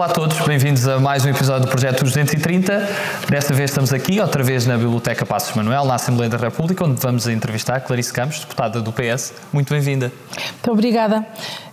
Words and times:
Olá 0.00 0.08
a 0.08 0.14
todos, 0.14 0.40
bem-vindos 0.46 0.88
a 0.88 0.98
mais 0.98 1.26
um 1.26 1.28
episódio 1.28 1.66
do 1.66 1.70
Projeto 1.70 2.04
230. 2.04 2.88
Desta 3.28 3.52
vez 3.52 3.68
estamos 3.68 3.92
aqui, 3.92 4.18
outra 4.18 4.42
vez 4.42 4.64
na 4.64 4.78
Biblioteca 4.78 5.26
Passos 5.26 5.54
Manuel, 5.54 5.84
na 5.84 5.94
Assembleia 5.96 6.30
da 6.30 6.38
República, 6.38 6.86
onde 6.86 6.98
vamos 7.02 7.28
entrevistar 7.28 7.78
Clarice 7.82 8.10
Campos, 8.10 8.40
deputada 8.40 8.80
do 8.80 8.94
PS. 8.94 9.34
Muito 9.52 9.70
bem-vinda. 9.74 10.10
Muito 10.52 10.72
obrigada. 10.72 11.26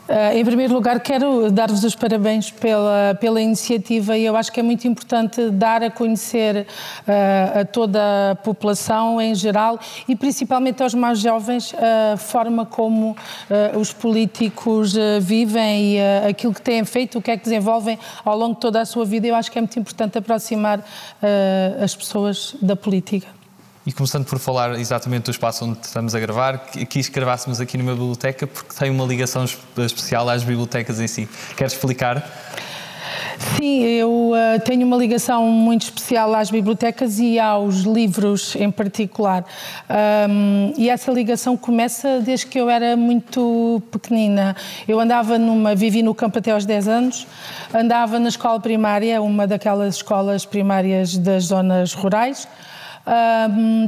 Uh, 0.07 0.37
em 0.37 0.45
primeiro 0.45 0.73
lugar, 0.73 1.01
quero 1.01 1.51
dar-vos 1.51 1.83
os 1.83 1.93
parabéns 1.93 2.49
pela, 2.49 3.17
pela 3.19 3.41
iniciativa 3.41 4.17
e 4.17 4.23
eu 4.23 4.37
acho 4.37 4.49
que 4.53 4.59
é 4.61 4.63
muito 4.63 4.87
importante 4.87 5.49
dar 5.49 5.83
a 5.83 5.91
conhecer 5.91 6.65
uh, 6.65 7.59
a 7.59 7.65
toda 7.65 8.31
a 8.31 8.35
população 8.35 9.19
em 9.19 9.35
geral 9.35 9.77
e 10.07 10.15
principalmente 10.15 10.81
aos 10.81 10.93
mais 10.93 11.19
jovens 11.19 11.75
a 12.13 12.15
forma 12.15 12.65
como 12.65 13.11
uh, 13.11 13.77
os 13.77 13.91
políticos 13.91 14.95
vivem 15.19 15.95
e 15.95 15.99
aquilo 16.29 16.53
que 16.53 16.61
têm 16.61 16.85
feito, 16.85 17.19
o 17.19 17.21
que 17.21 17.31
é 17.31 17.35
que 17.35 17.43
desenvolvem 17.43 17.99
ao 18.23 18.37
longo 18.37 18.55
de 18.55 18.61
toda 18.61 18.79
a 18.79 18.85
sua 18.85 19.03
vida. 19.03 19.27
Eu 19.27 19.35
acho 19.35 19.51
que 19.51 19.57
é 19.57 19.61
muito 19.61 19.77
importante 19.77 20.17
aproximar 20.17 20.85
as 21.83 21.95
pessoas 21.95 22.55
da 22.61 22.75
política. 22.75 23.36
E 23.87 23.93
começando 23.93 24.25
por 24.25 24.37
falar 24.37 24.77
exatamente 24.77 25.23
do 25.23 25.31
espaço 25.31 25.63
onde 25.63 25.79
estamos 25.81 26.13
a 26.13 26.19
gravar, 26.19 26.57
quis 26.89 27.07
gravássemos 27.07 27.61
aqui 27.61 27.77
numa 27.77 27.93
biblioteca 27.93 28.45
porque 28.45 28.75
tem 28.77 28.89
uma 28.89 29.05
ligação 29.05 29.45
especial 29.77 30.27
às 30.27 30.43
bibliotecas 30.43 30.99
em 30.99 31.07
si. 31.07 31.29
Queres 31.55 31.71
explicar? 31.71 32.21
Sim, 33.55 33.83
eu 33.85 34.31
uh, 34.31 34.59
tenho 34.65 34.85
uma 34.85 34.97
ligação 34.97 35.47
muito 35.47 35.83
especial 35.83 36.35
às 36.35 36.51
bibliotecas 36.51 37.17
e 37.17 37.39
aos 37.39 37.83
livros 37.83 38.57
em 38.57 38.69
particular. 38.69 39.45
Um, 40.29 40.73
e 40.77 40.89
essa 40.89 41.09
ligação 41.09 41.55
começa 41.55 42.19
desde 42.19 42.45
que 42.45 42.59
eu 42.59 42.69
era 42.69 42.97
muito 42.97 43.81
pequenina. 43.89 44.53
Eu 44.85 44.99
andava 44.99 45.39
numa, 45.39 45.73
vivi 45.73 46.03
no 46.03 46.13
campo 46.13 46.39
até 46.39 46.51
aos 46.51 46.65
10 46.65 46.89
anos, 46.89 47.25
andava 47.73 48.19
na 48.19 48.27
escola 48.27 48.59
primária, 48.59 49.21
uma 49.21 49.47
daquelas 49.47 49.95
escolas 49.95 50.45
primárias 50.45 51.17
das 51.17 51.45
zonas 51.45 51.93
rurais 51.93 52.45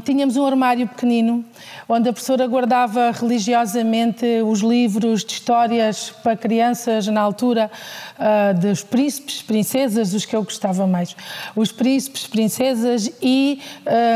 tínhamos 0.04 0.38
um 0.38 0.46
armário 0.46 0.88
pequenino 0.88 1.44
onde 1.90 2.08
a 2.08 2.14
professora 2.14 2.46
guardava 2.46 3.10
religiosamente 3.10 4.26
os 4.46 4.60
livros 4.60 5.26
de 5.26 5.34
histórias 5.34 6.12
para 6.24 6.38
crianças 6.38 7.08
na 7.08 7.20
altura 7.20 7.72
uh, 8.20 8.60
dos 8.60 8.84
príncipes, 8.84 9.42
princesas, 9.42 10.14
os 10.14 10.24
que 10.24 10.36
eu 10.36 10.44
gostava 10.44 10.86
mais. 10.86 11.16
Os 11.56 11.72
príncipes, 11.72 12.28
princesas 12.28 13.12
e 13.22 13.60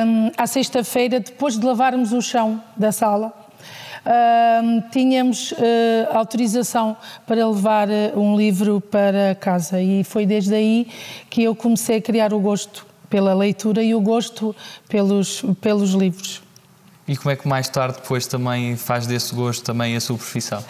um, 0.06 0.32
à 0.38 0.46
sexta-feira, 0.46 1.20
depois 1.20 1.58
de 1.58 1.66
lavarmos 1.66 2.14
o 2.14 2.22
chão 2.22 2.62
da 2.78 2.92
sala, 2.92 3.34
Uh, 4.04 4.84
tínhamos 4.92 5.54
uh, 5.54 5.56
autorização 6.12 6.98
para 7.26 7.48
levar 7.48 7.88
uh, 7.88 8.20
um 8.20 8.36
livro 8.36 8.82
para 8.82 9.34
casa 9.40 9.80
e 9.80 10.04
foi 10.04 10.26
desde 10.26 10.54
aí 10.54 10.90
que 11.30 11.44
eu 11.44 11.56
comecei 11.56 12.00
a 12.00 12.02
criar 12.02 12.34
o 12.34 12.40
gosto 12.42 12.86
pela 13.14 13.32
leitura 13.32 13.84
e 13.84 13.94
o 13.94 14.02
gosto 14.02 14.56
pelos, 14.90 15.46
pelos 15.62 15.92
livros. 15.92 16.42
E 17.06 17.18
como 17.18 17.32
é 17.32 17.36
que 17.36 17.46
mais 17.46 17.68
tarde 17.68 17.98
depois 18.02 18.26
também 18.26 18.78
faz 18.78 19.06
desse 19.06 19.36
gosto 19.36 19.62
também 19.62 19.94
a 19.94 20.00
sua 20.00 20.16
profissão? 20.16 20.64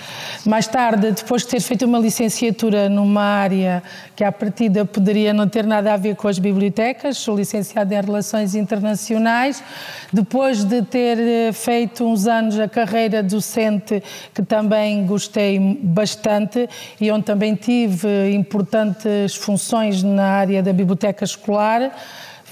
Mais 0.44 0.66
tarde, 0.66 1.12
depois 1.12 1.44
de 1.44 1.50
ter 1.50 1.62
feito 1.62 1.86
uma 1.86 2.00
licenciatura 2.00 2.90
numa 2.90 3.22
área 3.22 3.84
que 4.16 4.24
à 4.24 4.32
partida 4.32 4.84
poderia 4.84 5.32
não 5.32 5.48
ter 5.48 5.64
nada 5.64 5.94
a 5.94 5.98
ver 5.98 6.16
com 6.16 6.28
as 6.28 6.40
bibliotecas, 6.40 7.18
sou 7.18 7.38
licenciada 7.38 7.94
em 7.94 8.02
Relações 8.02 8.56
Internacionais, 8.56 9.64
depois 10.12 10.64
de 10.64 10.82
ter 10.82 11.20
eh, 11.20 11.52
feito 11.54 12.04
uns 12.04 12.26
anos 12.26 12.60
a 12.60 12.68
carreira 12.68 13.22
docente, 13.22 14.02
que 14.34 14.42
também 14.42 15.06
gostei 15.06 15.60
bastante 15.84 16.68
e 17.00 17.12
onde 17.12 17.26
também 17.26 17.54
tive 17.54 18.34
importantes 18.34 19.36
funções 19.36 20.02
na 20.02 20.26
área 20.26 20.64
da 20.64 20.74
biblioteca 20.74 21.24
escolar, 21.24 21.92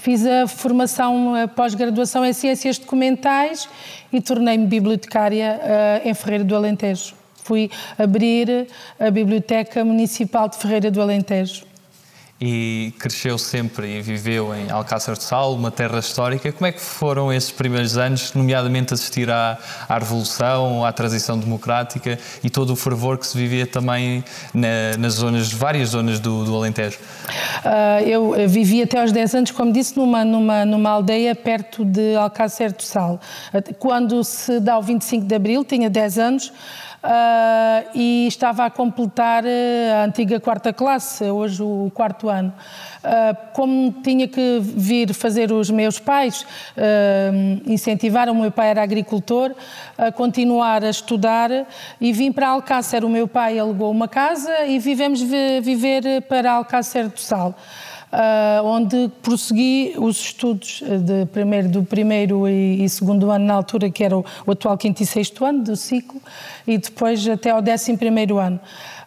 Fiz 0.02 0.26
a 0.26 0.48
formação, 0.48 1.32
pós-graduação 1.54 2.24
em 2.24 2.32
Ciências 2.32 2.76
Documentais 2.76 3.68
e 4.12 4.20
tornei-me 4.20 4.66
bibliotecária 4.66 5.60
uh, 5.62 6.08
em 6.08 6.12
Ferreira 6.12 6.42
do 6.42 6.56
Alentejo. 6.56 7.14
Fui 7.36 7.70
abrir 7.96 8.66
a 8.98 9.12
Biblioteca 9.12 9.84
Municipal 9.84 10.48
de 10.48 10.56
Ferreira 10.56 10.90
do 10.90 11.00
Alentejo 11.00 11.71
e 12.44 12.92
cresceu 12.98 13.38
sempre 13.38 13.98
e 13.98 14.02
viveu 14.02 14.52
em 14.52 14.68
Alcácer 14.68 15.16
de 15.16 15.22
Sal, 15.22 15.54
uma 15.54 15.70
terra 15.70 16.00
histórica. 16.00 16.50
Como 16.50 16.66
é 16.66 16.72
que 16.72 16.80
foram 16.80 17.32
esses 17.32 17.52
primeiros 17.52 17.96
anos, 17.96 18.34
nomeadamente 18.34 18.92
assistir 18.92 19.30
à, 19.30 19.56
à 19.88 19.96
Revolução, 19.96 20.84
à 20.84 20.92
transição 20.92 21.38
democrática 21.38 22.18
e 22.42 22.50
todo 22.50 22.72
o 22.72 22.76
fervor 22.76 23.16
que 23.16 23.28
se 23.28 23.38
vivia 23.38 23.64
também 23.64 24.24
na, 24.52 24.96
nas 24.98 25.14
zonas, 25.14 25.52
várias 25.52 25.90
zonas 25.90 26.18
do, 26.18 26.44
do 26.44 26.56
Alentejo? 26.56 26.98
Uh, 27.64 28.08
eu 28.08 28.48
vivi 28.48 28.82
até 28.82 29.00
aos 29.00 29.12
10 29.12 29.34
anos, 29.36 29.50
como 29.52 29.72
disse, 29.72 29.96
numa, 29.96 30.24
numa, 30.24 30.64
numa 30.64 30.90
aldeia 30.90 31.36
perto 31.36 31.84
de 31.84 32.16
Alcácer 32.16 32.72
do 32.72 32.82
Sal. 32.82 33.20
Quando 33.78 34.24
se 34.24 34.58
dá 34.58 34.76
o 34.76 34.82
25 34.82 35.26
de 35.26 35.34
Abril, 35.36 35.64
tinha 35.64 35.88
10 35.88 36.18
anos, 36.18 36.52
uh, 37.02 37.88
e 37.94 38.26
estava 38.26 38.64
a 38.64 38.70
completar 38.70 39.44
ah, 39.44 40.02
a 40.02 40.04
antiga 40.04 40.38
quarta 40.40 40.72
classe, 40.72 41.24
hoje 41.24 41.62
o 41.62 41.90
quarto 41.94 42.28
ano. 42.28 42.52
Uh, 43.02 43.36
como 43.52 43.92
tinha 44.02 44.28
que 44.28 44.60
vir 44.60 45.12
fazer 45.12 45.50
os 45.50 45.70
meus 45.70 45.98
pais, 45.98 46.42
uh, 46.76 47.62
incentivaram, 47.66 48.32
o 48.32 48.40
meu 48.40 48.52
pai 48.52 48.68
era 48.68 48.82
agricultor, 48.82 49.52
a 49.98 50.12
continuar 50.12 50.84
a 50.84 50.90
estudar 50.90 51.50
e 52.00 52.12
vim 52.12 52.30
para 52.30 52.48
Alcácer. 52.48 53.04
O 53.04 53.08
meu 53.08 53.26
pai 53.26 53.58
alugou 53.58 53.90
uma 53.90 54.06
casa 54.06 54.64
e 54.66 54.78
vivemos 54.78 55.20
viver 55.20 56.22
para 56.28 56.52
Alcácer 56.52 57.08
do 57.08 57.18
Sal 57.18 57.54
uh, 58.12 58.64
onde 58.64 59.10
prossegui 59.22 59.94
os 59.96 60.20
estudos 60.20 60.82
de 60.82 61.26
primeiro, 61.26 61.68
do 61.68 61.82
primeiro 61.82 62.46
e, 62.46 62.84
e, 62.84 62.88
segundo 62.88 63.30
ano, 63.30 63.44
na 63.44 63.54
altura 63.54 63.90
que 63.90 64.04
era 64.04 64.16
o, 64.16 64.24
o, 64.46 64.52
atual 64.52 64.76
quinto 64.76 65.02
e 65.02 65.06
sexto 65.06 65.44
ano 65.44 65.64
do 65.64 65.76
ciclo, 65.76 66.20
e 66.66 66.78
depois 66.78 67.26
até 67.26 67.50
ao 67.50 67.62
décimo 67.62 67.98
primeiro 67.98 68.38
ano. 68.38 68.60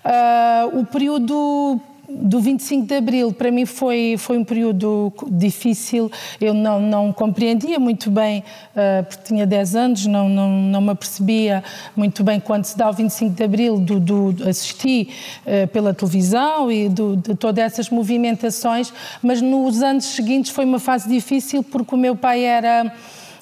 Uh, 0.03 0.79
o 0.79 0.85
período 0.85 1.79
do 2.09 2.39
25 2.39 2.85
de 2.85 2.95
Abril. 2.95 3.33
Para 3.33 3.51
mim 3.51 3.65
foi, 3.65 4.15
foi 4.17 4.37
um 4.37 4.43
período 4.43 5.11
difícil, 5.27 6.11
eu 6.39 6.53
não, 6.53 6.79
não 6.79 7.13
compreendia 7.13 7.79
muito 7.79 8.09
bem, 8.09 8.43
uh, 8.75 9.03
porque 9.05 9.23
tinha 9.23 9.45
10 9.45 9.75
anos, 9.75 10.05
não, 10.05 10.29
não, 10.29 10.49
não 10.49 10.81
me 10.81 10.91
apercebia 10.91 11.63
muito 11.95 12.23
bem 12.23 12.39
quando 12.39 12.65
se 12.65 12.77
dá 12.77 12.89
o 12.89 12.93
25 12.93 13.35
de 13.35 13.43
Abril, 13.43 13.77
do, 13.79 13.99
do 13.99 14.49
assisti 14.49 15.09
uh, 15.45 15.67
pela 15.67 15.93
televisão 15.93 16.71
e 16.71 16.89
do, 16.89 17.17
de 17.17 17.35
todas 17.35 17.63
essas 17.63 17.89
movimentações, 17.89 18.93
mas 19.21 19.41
nos 19.41 19.81
anos 19.81 20.05
seguintes 20.05 20.51
foi 20.51 20.65
uma 20.65 20.79
fase 20.79 21.07
difícil 21.09 21.63
porque 21.63 21.95
o 21.95 21.97
meu 21.97 22.15
pai 22.15 22.43
era 22.43 22.93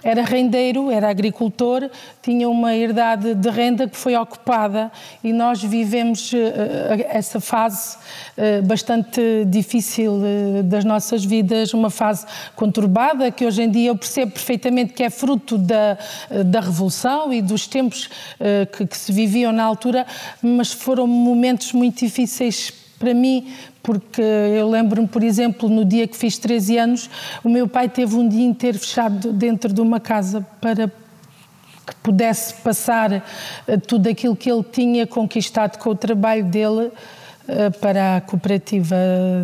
era 0.03 0.24
rendeiro, 0.24 0.91
era 0.91 1.09
agricultor, 1.09 1.90
tinha 2.22 2.50
uma 2.50 2.75
herdade 2.75 3.34
de 3.34 3.50
renda 3.50 3.88
que 3.88 3.96
foi 3.96 4.16
ocupada 4.16 4.91
e 5.24 5.31
nós 5.31 5.64
vivemos 5.64 6.31
eh, 6.34 7.08
essa 7.09 7.40
fase 7.40 7.97
eh, 8.36 8.62
bastante 8.62 9.22
difícil 9.46 10.22
eh, 10.24 10.63
das 10.63 10.84
nossas 10.84 11.24
vidas, 11.24 11.74
uma 11.74 11.90
fase 11.90 12.25
conturbada 12.56 13.31
que 13.31 13.46
hoje 13.46 13.63
em 13.63 13.72
dia 13.72 13.90
eu 13.90 13.96
percebo 13.96 14.34
perfeitamente 14.34 14.94
que 14.94 15.03
é 15.03 15.09
fruto 15.09 15.58
da, 15.58 15.97
da 16.46 16.59
revolução 16.59 17.31
e 17.31 17.42
dos 17.42 17.66
tempos 17.68 18.09
que, 18.75 18.86
que 18.86 18.97
se 18.97 19.12
viviam 19.12 19.52
na 19.52 19.63
altura, 19.63 20.06
mas 20.42 20.72
foram 20.74 21.08
momentos 21.08 21.72
muito 21.72 22.00
difíceis 22.00 22.72
para 23.04 23.13
mim, 23.13 23.48
porque 23.83 24.21
eu 24.21 24.69
lembro-me, 24.69 25.07
por 25.09 25.21
exemplo, 25.21 25.68
no 25.68 25.83
dia 25.83 26.07
que 26.07 26.15
fiz 26.15 26.38
13 26.38 26.77
anos, 26.77 27.09
o 27.44 27.50
meu 27.50 27.68
pai 27.68 27.89
teve 27.89 28.15
um 28.15 28.27
dia 28.27 28.45
inteiro 28.45 28.80
fechado 28.80 29.33
dentro 29.33 29.74
de 29.74 29.81
uma 29.81 30.00
casa 30.00 30.47
para 30.62 30.88
que 30.88 31.95
pudesse 32.01 32.53
passar 32.62 33.12
eh, 33.68 33.77
tudo 33.77 34.07
aquilo 34.07 34.38
que 34.38 34.50
ele 34.50 34.63
tinha 34.63 35.06
conquistado 35.06 35.77
com 35.80 35.89
o 35.89 35.95
trabalho 35.95 36.45
dele 36.45 36.91
para 37.81 38.18
a 38.18 38.22
cooperativa 38.22 38.95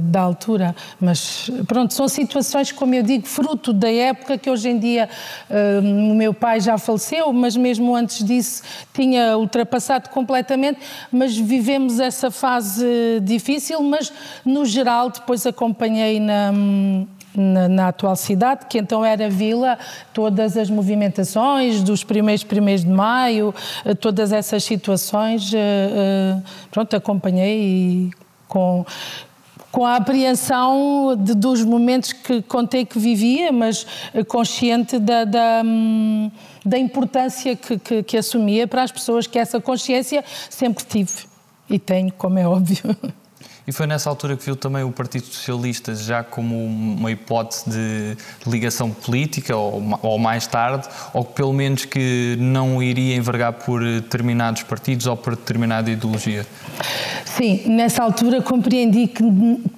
da 0.03 0.21
altura, 0.21 0.75
mas 0.99 1.51
pronto, 1.67 1.93
são 1.93 2.07
situações, 2.07 2.71
como 2.71 2.95
eu 2.95 3.03
digo, 3.03 3.27
fruto 3.27 3.73
da 3.73 3.91
época 3.91 4.37
que 4.37 4.49
hoje 4.49 4.69
em 4.69 4.79
dia 4.79 5.09
uh, 5.49 6.11
o 6.11 6.15
meu 6.15 6.33
pai 6.33 6.61
já 6.61 6.77
faleceu, 6.77 7.31
mas 7.33 7.57
mesmo 7.57 7.93
antes 7.95 8.23
disso 8.23 8.63
tinha 8.93 9.37
ultrapassado 9.37 10.09
completamente, 10.09 10.79
mas 11.11 11.37
vivemos 11.37 11.99
essa 11.99 12.31
fase 12.31 12.85
difícil, 13.21 13.81
mas 13.83 14.11
no 14.45 14.65
geral 14.65 15.09
depois 15.09 15.45
acompanhei 15.45 16.19
na 16.19 16.53
na, 17.35 17.67
na, 17.67 17.87
atual 17.89 18.15
cidade, 18.15 18.65
que 18.67 18.77
então 18.77 19.03
era 19.03 19.29
vila, 19.29 19.77
todas 20.13 20.57
as 20.57 20.69
movimentações 20.69 21.81
dos 21.83 22.03
primeiros 22.03 22.43
primeiros 22.43 22.83
de 22.83 22.89
maio, 22.89 23.53
eh, 23.85 23.93
todas 23.93 24.31
essas 24.31 24.63
situações, 24.63 25.53
eh, 25.53 25.57
eh, 25.57 26.41
pronto, 26.71 26.95
acompanhei 26.95 28.11
com 28.47 28.85
com 29.71 29.85
a 29.85 29.97
apreensão 29.97 31.15
de, 31.15 31.35
dos 31.35 31.63
momentos 31.63 32.11
que 32.11 32.41
contei 32.41 32.83
que 32.83 32.97
vivia, 32.97 33.51
mas 33.51 33.85
consciente 34.27 34.97
da, 34.97 35.25
da, 35.25 35.61
hum, 35.63 36.31
da 36.65 36.75
importância 36.75 37.55
que, 37.55 37.77
que, 37.77 38.01
que 38.01 38.17
assumia 38.17 38.67
para 38.67 38.81
as 38.81 38.91
pessoas, 38.91 39.27
que 39.27 39.37
essa 39.37 39.61
consciência 39.61 40.25
sempre 40.49 40.83
tive 40.83 41.29
e 41.69 41.77
tenho, 41.77 42.11
como 42.13 42.39
é 42.39 42.47
óbvio. 42.47 42.83
E 43.69 43.71
foi 43.71 43.85
nessa 43.85 44.09
altura 44.09 44.35
que 44.35 44.43
viu 44.43 44.55
também 44.55 44.83
o 44.83 44.91
Partido 44.91 45.27
Socialista 45.27 45.93
já 45.93 46.23
como 46.23 46.65
uma 46.65 47.11
hipótese 47.11 47.69
de 47.69 48.17
ligação 48.49 48.89
política, 48.89 49.55
ou, 49.55 49.83
ou 50.01 50.17
mais 50.17 50.47
tarde, 50.47 50.87
ou 51.13 51.23
pelo 51.23 51.53
menos 51.53 51.85
que 51.85 52.35
não 52.39 52.81
iria 52.81 53.15
envergar 53.15 53.53
por 53.53 53.83
determinados 53.83 54.63
partidos 54.63 55.05
ou 55.05 55.15
por 55.15 55.35
determinada 55.35 55.91
ideologia? 55.91 56.47
Sim, 57.25 57.61
nessa 57.67 58.01
altura 58.01 58.41
compreendi 58.41 59.05
que, 59.05 59.23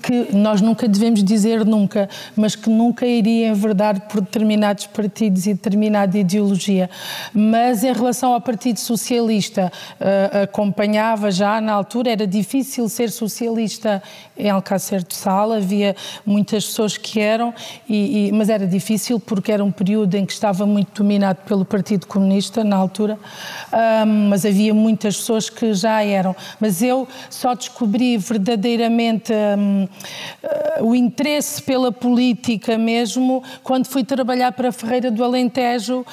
que 0.02 0.36
nós 0.36 0.62
nunca 0.62 0.88
devemos 0.88 1.22
dizer 1.22 1.66
nunca, 1.66 2.10
mas 2.34 2.56
que 2.56 2.70
nunca 2.70 3.06
iria 3.06 3.50
enverdar 3.50 4.08
por 4.08 4.22
determinados 4.22 4.88
partidos 4.88 5.46
e 5.48 5.54
determinada 5.54 6.18
ideologia. 6.18 6.90
Mas 7.34 7.84
em 7.84 7.92
relação 7.92 8.34
ao 8.34 8.40
Partido 8.40 8.80
Socialista, 8.80 9.70
uh, 10.00 10.44
acompanhava 10.44 11.30
já 11.30 11.60
na 11.60 11.74
altura, 11.74 12.12
era 12.12 12.26
difícil 12.26 12.88
ser 12.88 13.12
socialista 13.12 13.81
em 14.38 14.50
Alcácer 14.50 15.04
do 15.04 15.14
Sal, 15.14 15.52
havia 15.52 15.96
muitas 16.26 16.66
pessoas 16.66 16.98
que 16.98 17.20
eram, 17.20 17.54
e, 17.88 18.28
e, 18.28 18.32
mas 18.32 18.50
era 18.50 18.66
difícil 18.68 19.20
porque 19.20 19.52
era 19.52 19.64
um 19.64 19.72
período 19.72 20.16
em 20.16 20.26
que 20.26 20.34
estava 20.34 20.66
muito 20.66 21.02
dominado 21.02 21.40
pelo 21.46 21.66
Partido 21.66 22.08
Comunista 22.08 22.64
na 22.64 22.76
altura, 22.76 23.18
um, 24.06 24.30
mas 24.30 24.46
havia 24.46 24.74
muitas 24.74 25.18
pessoas 25.18 25.50
que 25.50 25.74
já 25.74 26.04
eram. 26.04 26.36
Mas 26.60 26.82
eu 26.82 27.08
só 27.30 27.54
descobri 27.54 28.18
verdadeiramente 28.18 29.32
um, 29.58 29.84
uh, 29.84 30.86
o 30.86 30.96
interesse 30.96 31.62
pela 31.62 31.92
política 31.92 32.78
mesmo 32.78 33.44
quando 33.64 33.88
fui 33.88 34.04
trabalhar 34.04 34.52
para 34.52 34.72
Ferreira 34.72 35.10
do 35.10 35.24
Alentejo, 35.24 36.02
uh, 36.02 36.06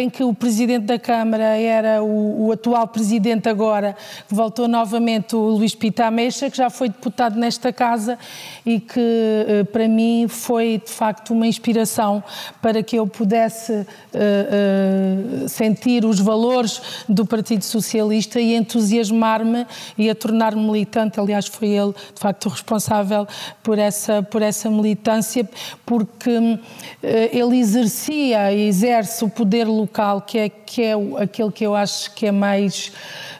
em 0.00 0.08
que 0.08 0.22
o 0.22 0.34
Presidente 0.34 0.84
da 0.84 0.98
Câmara 0.98 1.56
era 1.58 2.02
o, 2.02 2.46
o 2.46 2.52
atual 2.52 2.86
Presidente 2.88 3.48
agora, 3.48 3.96
que 4.28 4.34
voltou 4.34 4.68
novamente, 4.68 5.34
o 5.36 5.40
Luís 5.40 5.74
Pita 5.74 6.10
Mexa, 6.10 6.50
que 6.50 6.56
já 6.56 6.70
foi 6.70 6.89
deputado 6.90 7.38
nesta 7.38 7.72
casa 7.72 8.18
e 8.64 8.80
que 8.80 9.00
uh, 9.00 9.64
para 9.66 9.88
mim 9.88 10.26
foi 10.28 10.82
de 10.84 10.90
facto 10.90 11.32
uma 11.32 11.46
inspiração 11.46 12.22
para 12.60 12.82
que 12.82 12.96
eu 12.96 13.06
pudesse 13.06 13.86
sentir 15.48 16.04
os 16.04 16.18
valores 16.18 16.80
do 17.08 17.24
Partido 17.24 17.64
Socialista 17.64 18.40
e 18.40 18.54
entusiasmar-me 18.54 19.66
e 19.96 20.10
a 20.10 20.14
tornar-me 20.14 20.62
militante. 20.62 21.18
Aliás, 21.20 21.46
foi 21.46 21.68
ele, 21.68 21.92
de 21.92 22.20
facto, 22.20 22.48
responsável 22.48 23.26
por 23.62 23.78
essa, 23.78 24.22
por 24.22 24.42
essa 24.42 24.70
militância, 24.70 25.48
porque 25.84 26.36
uh, 26.36 26.58
ele 27.02 27.58
exercia 27.58 28.52
e 28.52 28.66
exerce 28.66 29.24
o 29.24 29.28
poder 29.28 29.64
local, 29.64 30.20
que 30.22 30.38
é, 30.38 30.48
que 30.48 30.82
é 30.82 30.92
aquele 31.18 31.50
que 31.50 31.64
eu 31.64 31.74
acho 31.74 32.12
que 32.14 32.26
é 32.26 32.32
mais 32.32 32.92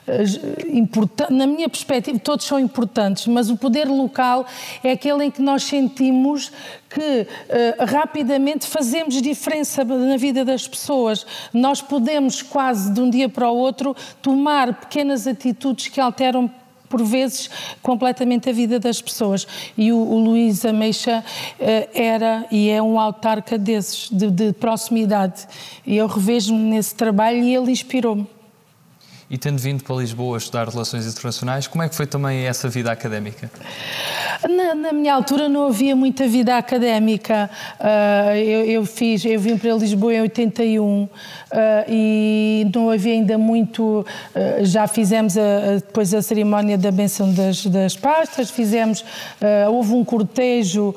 Na 1.29 1.47
minha 1.47 1.69
perspectiva, 1.69 2.19
todos 2.19 2.45
são 2.45 2.59
importantes, 2.59 3.27
mas 3.27 3.49
o 3.49 3.57
poder 3.57 3.87
local 3.87 4.45
é 4.83 4.91
aquele 4.91 5.25
em 5.25 5.31
que 5.31 5.41
nós 5.41 5.63
sentimos 5.63 6.51
que 6.89 7.21
uh, 7.21 7.85
rapidamente 7.85 8.67
fazemos 8.67 9.21
diferença 9.21 9.83
na 9.83 10.17
vida 10.17 10.43
das 10.43 10.67
pessoas. 10.67 11.25
Nós 11.53 11.81
podemos 11.81 12.41
quase 12.41 12.91
de 12.91 12.99
um 12.99 13.09
dia 13.09 13.29
para 13.29 13.49
o 13.49 13.55
outro 13.55 13.95
tomar 14.21 14.73
pequenas 14.73 15.25
atitudes 15.27 15.87
que 15.87 16.01
alteram 16.01 16.51
por 16.89 17.01
vezes, 17.05 17.49
completamente 17.81 18.49
a 18.49 18.53
vida 18.53 18.77
das 18.77 19.01
pessoas. 19.01 19.47
E 19.77 19.93
o, 19.93 19.97
o 19.97 20.19
Luís 20.19 20.65
Ameixa 20.65 21.23
uh, 21.23 21.89
era 21.93 22.45
e 22.51 22.69
é 22.69 22.81
um 22.81 22.99
autarca 22.99 23.57
desses, 23.57 24.09
de, 24.09 24.29
de 24.29 24.51
proximidade. 24.51 25.47
E 25.87 25.95
eu 25.95 26.05
revejo-me 26.05 26.59
nesse 26.59 26.93
trabalho 26.93 27.37
e 27.37 27.55
ele 27.55 27.71
inspirou-me. 27.71 28.27
E 29.31 29.37
tendo 29.37 29.59
vindo 29.59 29.81
para 29.81 29.95
Lisboa 29.95 30.37
estudar 30.37 30.67
Relações 30.67 31.07
Internacionais, 31.07 31.65
como 31.65 31.81
é 31.81 31.87
que 31.87 31.95
foi 31.95 32.05
também 32.05 32.45
essa 32.45 32.67
vida 32.67 32.91
académica? 32.91 33.49
Na, 34.43 34.75
na 34.75 34.91
minha 34.91 35.13
altura 35.13 35.47
não 35.47 35.67
havia 35.67 35.95
muita 35.95 36.27
vida 36.27 36.57
académica. 36.57 37.49
Uh, 37.79 38.35
eu, 38.35 38.65
eu, 38.65 38.85
fiz, 38.85 39.23
eu 39.23 39.39
vim 39.39 39.57
para 39.57 39.73
Lisboa 39.75 40.13
em 40.13 40.21
81 40.23 41.03
uh, 41.03 41.09
ah, 41.49 41.85
e 41.87 42.69
não 42.75 42.89
havia 42.89 43.13
ainda 43.13 43.37
muito. 43.37 44.05
Uh, 44.35 44.65
já 44.65 44.85
fizemos 44.85 45.37
a, 45.37 45.41
a, 45.41 45.75
depois 45.75 46.13
a 46.13 46.21
cerimónia 46.21 46.77
da 46.77 46.91
benção 46.91 47.31
das, 47.33 47.65
das 47.67 47.95
pastas, 47.95 48.49
fizemos. 48.49 49.05
houve 49.69 49.93
um 49.93 50.03
cortejo 50.03 50.93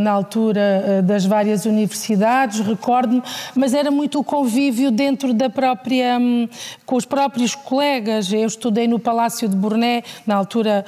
na 0.00 0.10
altura 0.10 1.02
das 1.04 1.24
várias 1.24 1.66
universidades, 1.66 2.60
recordo-me, 2.60 3.22
mas 3.54 3.74
era 3.74 3.90
muito 3.90 4.18
o 4.18 4.24
convívio 4.24 4.90
dentro 4.90 5.32
da 5.32 5.48
própria. 5.48 6.18
Um, 6.18 6.48
com 6.84 6.96
os 6.96 7.04
próprios 7.04 7.27
colegas. 7.54 8.32
Eu 8.32 8.46
estudei 8.46 8.86
no 8.88 8.98
Palácio 8.98 9.48
de 9.48 9.56
Burné, 9.56 10.02
na 10.26 10.34
altura 10.36 10.84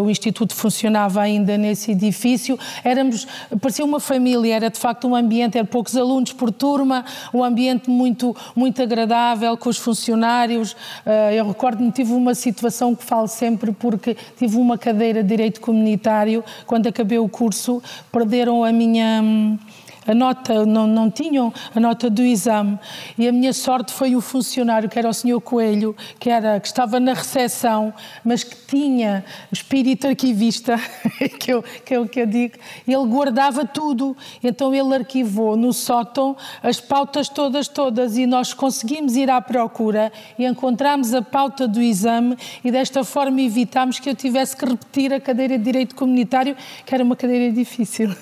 o 0.00 0.10
Instituto 0.10 0.54
funcionava 0.54 0.82
funcionava 0.82 1.20
ainda 1.20 1.56
nesse 1.58 1.92
edifício. 1.92 2.58
Éramos, 2.82 3.26
parecia 3.60 3.84
uma 3.84 4.00
família, 4.00 4.56
era 4.56 4.70
de 4.70 4.78
facto 4.78 5.06
um 5.06 5.14
ambiente, 5.14 5.56
eram 5.56 5.66
poucos 5.66 5.96
alunos 5.96 6.32
por 6.32 6.50
turma, 6.50 7.04
um 7.32 7.44
ambiente 7.44 7.90
muito, 7.90 8.34
muito 8.54 8.82
agradável 8.82 9.56
com 9.56 9.68
os 9.68 9.78
funcionários. 9.78 10.76
Eh, 11.04 11.36
eu 11.36 11.46
recordo-me, 11.46 11.90
tive 11.90 12.12
uma 12.12 12.34
situação 12.34 12.94
que 12.94 13.04
falo 13.04 13.28
sempre, 13.28 13.72
porque 13.72 14.16
tive 14.36 14.56
uma 14.56 14.76
cadeira 14.76 15.22
de 15.22 15.28
Direito 15.28 15.60
Comunitário, 15.60 16.44
quando 16.66 16.86
acabei 16.86 17.18
o 17.18 17.28
curso, 17.28 17.82
perderam 18.10 18.64
a 18.64 18.72
minha 18.72 19.20
hum, 19.22 19.58
a 20.06 20.14
nota, 20.14 20.66
não, 20.66 20.86
não 20.86 21.10
tinham 21.10 21.52
a 21.74 21.80
nota 21.80 22.10
do 22.10 22.22
exame. 22.22 22.78
E 23.16 23.28
a 23.28 23.32
minha 23.32 23.52
sorte 23.52 23.92
foi 23.92 24.16
o 24.16 24.20
funcionário, 24.20 24.88
que 24.88 24.98
era 24.98 25.08
o 25.08 25.12
senhor 25.12 25.40
Coelho, 25.40 25.96
que, 26.18 26.28
era, 26.28 26.58
que 26.58 26.66
estava 26.66 26.98
na 26.98 27.14
recepção, 27.14 27.92
mas 28.24 28.44
que 28.44 28.56
tinha 28.66 29.24
espírito 29.50 30.06
arquivista, 30.06 30.78
que, 31.38 31.52
eu, 31.52 31.62
que, 31.62 32.08
que 32.08 32.20
eu 32.20 32.26
digo, 32.26 32.54
ele 32.86 33.06
guardava 33.06 33.64
tudo. 33.64 34.16
Então 34.42 34.74
ele 34.74 34.94
arquivou 34.94 35.56
no 35.56 35.72
sótão 35.72 36.36
as 36.62 36.80
pautas 36.80 37.28
todas, 37.28 37.68
todas, 37.68 38.16
e 38.16 38.26
nós 38.26 38.52
conseguimos 38.52 39.16
ir 39.16 39.30
à 39.30 39.40
procura 39.40 40.12
e 40.38 40.44
encontramos 40.44 41.14
a 41.14 41.22
pauta 41.22 41.68
do 41.68 41.80
exame 41.80 42.36
e 42.64 42.70
desta 42.70 43.04
forma 43.04 43.40
evitámos 43.40 43.98
que 43.98 44.08
eu 44.08 44.14
tivesse 44.14 44.56
que 44.56 44.64
repetir 44.64 45.12
a 45.12 45.20
cadeira 45.20 45.58
de 45.58 45.64
Direito 45.64 45.94
Comunitário, 45.94 46.56
que 46.84 46.94
era 46.94 47.04
uma 47.04 47.16
cadeira 47.16 47.52
difícil. 47.52 48.14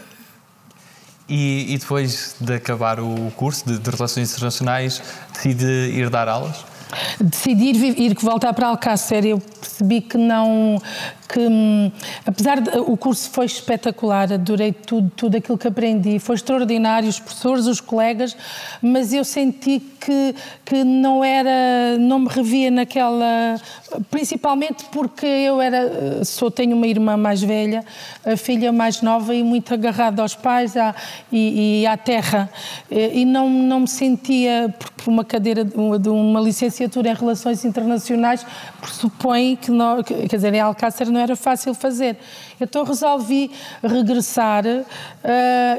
E, 1.31 1.75
e, 1.75 1.79
depois 1.79 2.35
de 2.41 2.55
acabar 2.55 2.99
o 2.99 3.31
curso 3.37 3.65
de, 3.65 3.79
de, 3.79 3.91
Relações 3.91 4.33
Internacionais, 4.33 5.01
decide 5.33 5.65
ir 5.65 6.11
dar 6.11 6.29
aulas? 6.29 6.65
Decidi 7.21 7.67
ir, 7.67 8.01
ir 8.01 8.17
voltar 8.21 8.53
para 8.53 8.67
Alcácer. 8.67 9.25
Eu 9.25 9.39
percebi 9.39 10.01
que 10.01 10.19
não, 10.19 10.83
que 11.33 11.39
hum, 11.39 11.93
apesar 12.27 12.61
de 12.61 12.71
o 12.79 12.97
curso 12.97 13.31
foi 13.31 13.47
espetacular, 13.47 14.33
adorei 14.33 14.73
tudo, 14.73 15.11
tudo 15.15 15.37
aquilo 15.37 15.57
que 15.57 15.69
aprendi, 15.69 16.19
foi 16.19 16.35
extraordinário, 16.35 17.09
os 17.09 17.21
professores, 17.21 17.67
os 17.67 17.81
colegas, 17.81 18.37
mas 18.83 19.13
eu 19.13 19.25
senti 19.25 19.81
que, 20.01 20.35
que 20.65 20.83
não 20.83 21.23
era, 21.23 21.97
não 21.99 22.21
me 22.21 22.29
revia 22.29 22.71
naquela, 22.71 23.61
principalmente 24.11 24.85
porque 24.91 25.27
eu 25.27 25.61
era, 25.61 26.25
sou, 26.25 26.51
tenho 26.51 26.77
uma 26.77 26.87
irmã 26.87 27.17
mais 27.17 27.43
velha, 27.43 27.85
a 28.25 28.37
filha 28.37 28.73
mais 28.73 29.01
nova 29.01 29.35
e 29.35 29.45
muito 29.45 29.73
agarrada 29.73 30.23
aos 30.23 30.35
pais 30.35 30.77
à, 30.77 30.95
e, 31.31 31.83
e 31.83 31.87
à 31.87 31.97
terra, 31.97 32.51
e 32.91 33.25
não, 33.25 33.49
não 33.49 33.81
me 33.81 33.89
sentia, 33.89 34.75
porque 34.79 35.09
uma 35.09 35.25
cadeira 35.25 35.65
de 35.65 36.09
uma 36.09 36.41
licenciatura 36.41 37.11
em 37.11 37.15
Relações 37.15 37.65
Internacionais 37.65 38.45
pressupõe 38.81 39.57
que, 39.57 39.71
não, 39.71 40.03
quer 40.03 40.27
dizer, 40.27 40.53
em 40.55 40.61
Alcácer 40.61 41.11
não 41.11 41.20
era 41.21 41.37
fácil 41.37 41.75
fazer. 41.75 42.17
Então 42.61 42.85
resolvi 42.85 43.51
regressar 43.83 44.65
uh, 44.67 44.85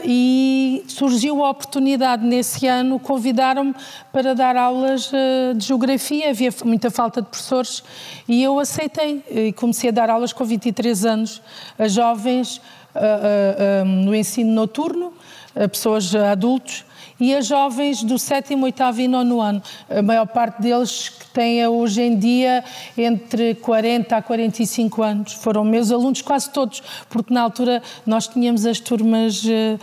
e 0.03 0.83
surgiu 0.87 1.43
a 1.43 1.49
oportunidade 1.49 2.25
nesse 2.25 2.67
ano, 2.67 2.99
convidaram-me 2.99 3.75
para 4.11 4.33
dar 4.33 4.55
aulas 4.55 5.11
uh, 5.11 5.53
de 5.55 5.65
geografia, 5.65 6.29
havia 6.29 6.53
muita 6.63 6.89
falta 6.89 7.21
de 7.21 7.27
professores 7.27 7.83
e 8.27 8.41
eu 8.43 8.59
aceitei 8.59 9.23
e 9.29 9.53
comecei 9.53 9.89
a 9.89 9.93
dar 9.93 10.09
aulas 10.09 10.33
com 10.33 10.45
23 10.45 11.05
anos 11.05 11.41
a 11.77 11.87
jovens 11.87 12.57
uh, 12.95 13.85
no 13.85 14.15
ensino 14.15 14.51
noturno, 14.53 15.13
a 15.55 15.67
pessoas 15.67 16.13
adultos 16.15 16.85
e 17.21 17.35
a 17.35 17.39
jovens 17.39 18.01
do 18.01 18.17
sétimo, 18.17 18.65
oitavo 18.65 18.99
e 18.99 19.07
nono 19.07 19.39
ano. 19.39 19.61
A 19.87 20.01
maior 20.01 20.25
parte 20.25 20.59
deles 20.59 21.07
que 21.09 21.27
têm 21.27 21.65
hoje 21.67 22.01
em 22.01 22.17
dia 22.17 22.63
entre 22.97 23.53
40 23.53 24.17
a 24.17 24.21
45 24.23 25.03
anos. 25.03 25.33
Foram 25.33 25.63
meus 25.63 25.91
alunos 25.91 26.23
quase 26.23 26.49
todos, 26.49 26.81
porque 27.11 27.31
na 27.31 27.43
altura 27.43 27.83
nós 28.07 28.27
tínhamos 28.27 28.65
as 28.65 28.79
turmas, 28.79 29.43
eh, 29.45 29.77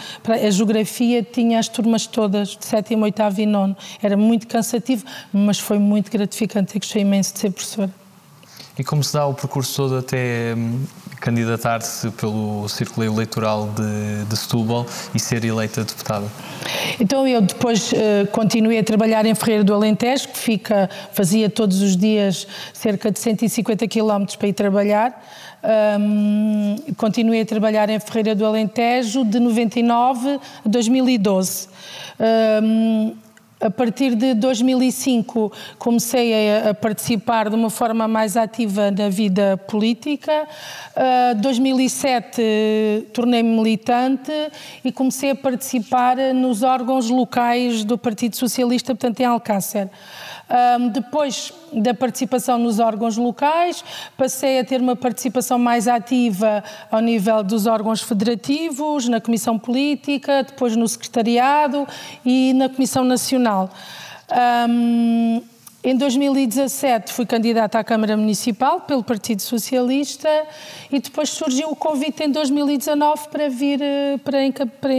a 0.44 0.50
geografia 0.50 1.22
tinha 1.22 1.60
as 1.60 1.68
turmas 1.68 2.08
todas, 2.08 2.56
de 2.56 2.66
sétimo, 2.66 3.04
oitavo 3.04 3.40
e 3.40 3.46
nono. 3.46 3.76
Era 4.02 4.16
muito 4.16 4.48
cansativo, 4.48 5.04
mas 5.32 5.60
foi 5.60 5.78
muito 5.78 6.10
gratificante. 6.10 6.74
Eu 6.74 6.80
gostei 6.80 7.02
imenso 7.02 7.34
de 7.34 7.38
ser 7.38 7.52
professora. 7.52 7.90
E 8.76 8.82
como 8.82 9.04
se 9.04 9.12
dá 9.12 9.26
o 9.26 9.34
percurso 9.34 9.76
todo 9.76 9.98
até 9.98 10.54
hum, 10.56 10.84
candidatar-se 11.20 12.10
pelo 12.12 12.68
círculo 12.68 13.06
eleitoral 13.06 13.68
de, 13.68 14.24
de 14.24 14.36
Setúbal 14.36 14.86
e 15.14 15.18
ser 15.18 15.44
eleita 15.44 15.84
deputada? 15.84 16.26
Então 17.00 17.26
eu 17.26 17.40
depois 17.40 17.92
uh, 17.92 18.26
continuei 18.32 18.78
a 18.78 18.84
trabalhar 18.84 19.24
em 19.26 19.34
Ferreira 19.34 19.64
do 19.64 19.74
Alentejo, 19.74 20.28
que 20.28 20.38
fica, 20.38 20.88
fazia 21.12 21.48
todos 21.48 21.80
os 21.80 21.96
dias 21.96 22.46
cerca 22.72 23.10
de 23.10 23.18
150 23.18 23.86
quilómetros 23.88 24.36
para 24.36 24.48
ir 24.48 24.52
trabalhar. 24.52 25.22
Um, 26.00 26.76
continuei 26.96 27.40
a 27.40 27.46
trabalhar 27.46 27.90
em 27.90 27.98
Ferreira 27.98 28.34
do 28.34 28.46
Alentejo 28.46 29.24
de 29.24 29.40
99 29.40 30.40
a 30.64 30.68
2012. 30.68 31.68
Um, 32.62 33.16
a 33.60 33.70
partir 33.70 34.14
de 34.14 34.34
2005 34.34 35.52
comecei 35.78 36.32
a, 36.58 36.74
participar 36.74 37.48
de 37.48 37.56
uma 37.56 37.70
forma 37.70 38.06
mais 38.06 38.36
ativa 38.36 38.90
na 38.90 39.08
vida 39.08 39.56
política. 39.56 40.46
Uh, 40.96 41.40
2007 41.40 43.08
tornei-me 43.12 43.56
militante 43.56 44.32
e 44.84 44.92
comecei 44.92 45.30
a 45.30 45.34
participar 45.34 46.16
nos 46.34 46.62
órgãos 46.62 47.10
locais 47.10 47.84
do 47.84 47.98
Partido 47.98 48.36
Socialista, 48.36 48.94
portanto 48.94 49.20
em 49.20 49.24
Alcácer. 49.24 49.88
Um, 50.50 50.88
depois 50.88 51.52
da 51.72 51.92
participação 51.92 52.58
nos 52.58 52.78
órgãos 52.78 53.18
locais, 53.18 53.84
passei 54.16 54.58
a 54.58 54.64
ter 54.64 54.80
uma 54.80 54.96
participação 54.96 55.58
mais 55.58 55.86
ativa 55.86 56.64
ao 56.90 57.00
nível 57.00 57.42
dos 57.42 57.66
órgãos 57.66 58.00
federativos, 58.00 59.08
na 59.08 59.20
Comissão 59.20 59.58
Política, 59.58 60.42
depois 60.42 60.74
no 60.74 60.88
Secretariado 60.88 61.86
e 62.24 62.54
na 62.54 62.70
Comissão 62.70 63.04
Nacional. 63.04 63.68
Um, 64.66 65.42
em 65.88 65.96
2017 65.96 67.12
fui 67.12 67.24
candidata 67.24 67.78
à 67.78 67.84
Câmara 67.84 68.14
Municipal 68.14 68.82
pelo 68.82 69.02
Partido 69.02 69.40
Socialista 69.40 70.28
e 70.92 71.00
depois 71.00 71.30
surgiu 71.30 71.70
o 71.70 71.76
convite 71.76 72.24
em 72.24 72.30
2019 72.30 73.28
para 73.28 73.48
vir 73.48 73.80
eh, 73.80 74.18
para, 74.22 74.38
para 74.66 74.92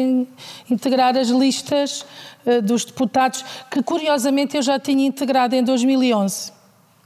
integrar 0.69 1.15
as 1.15 1.27
listas 1.27 2.03
eh, 2.43 2.59
dos 2.59 2.85
deputados, 2.85 3.45
que 3.69 3.83
curiosamente 3.83 4.57
eu 4.57 4.63
já 4.63 4.79
tinha 4.79 5.05
integrado 5.05 5.55
em 5.55 5.63
2011, 5.63 6.51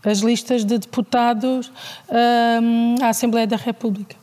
as 0.06 0.20
listas 0.20 0.64
de 0.64 0.78
deputados 0.78 1.70
um, 2.10 2.96
eh, 3.02 3.04
à 3.04 3.10
Assembleia 3.10 3.46
da 3.46 3.58
República. 3.58 4.23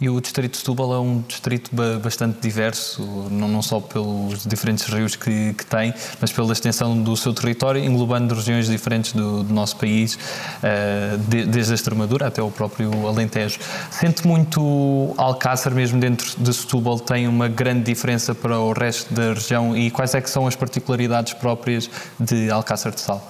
E 0.00 0.08
o 0.08 0.18
distrito 0.18 0.52
de 0.52 0.56
Setúbal 0.56 0.94
é 0.94 0.98
um 0.98 1.22
distrito 1.28 1.70
bastante 2.02 2.40
diverso, 2.40 3.02
não, 3.30 3.60
só 3.60 3.80
pelos 3.80 4.46
diferentes 4.46 4.86
rios 4.86 5.14
que, 5.14 5.52
que, 5.52 5.66
tem, 5.66 5.92
mas 6.18 6.32
pela 6.32 6.50
extensão 6.54 6.96
do 7.02 7.14
seu 7.18 7.34
território, 7.34 7.84
englobando 7.84 8.34
regiões 8.34 8.66
diferentes 8.66 9.12
do, 9.12 9.42
do 9.42 9.52
nosso 9.52 9.76
país, 9.76 10.14
uh, 10.14 11.18
de, 11.28 11.44
desde 11.44 11.72
a 11.72 11.74
Extremadura 11.74 12.28
até 12.28 12.40
o 12.40 12.50
próprio 12.50 13.06
Alentejo. 13.06 13.58
Sente 13.90 14.26
muito 14.26 15.12
Alcácer, 15.18 15.74
mesmo 15.74 16.00
dentro 16.00 16.34
de 16.38 16.54
Setúbal, 16.54 16.98
tem 16.98 17.28
uma 17.28 17.48
grande 17.48 17.82
diferença 17.82 18.34
para 18.34 18.58
o 18.58 18.72
resto 18.72 19.12
da 19.12 19.34
região 19.34 19.76
e 19.76 19.90
quais 19.90 20.14
é 20.14 20.20
que 20.22 20.30
são 20.30 20.46
as 20.46 20.56
particularidades 20.56 21.34
próprias 21.34 21.90
de 22.18 22.50
Alcácer 22.50 22.92
de 22.92 23.02
Sal? 23.02 23.22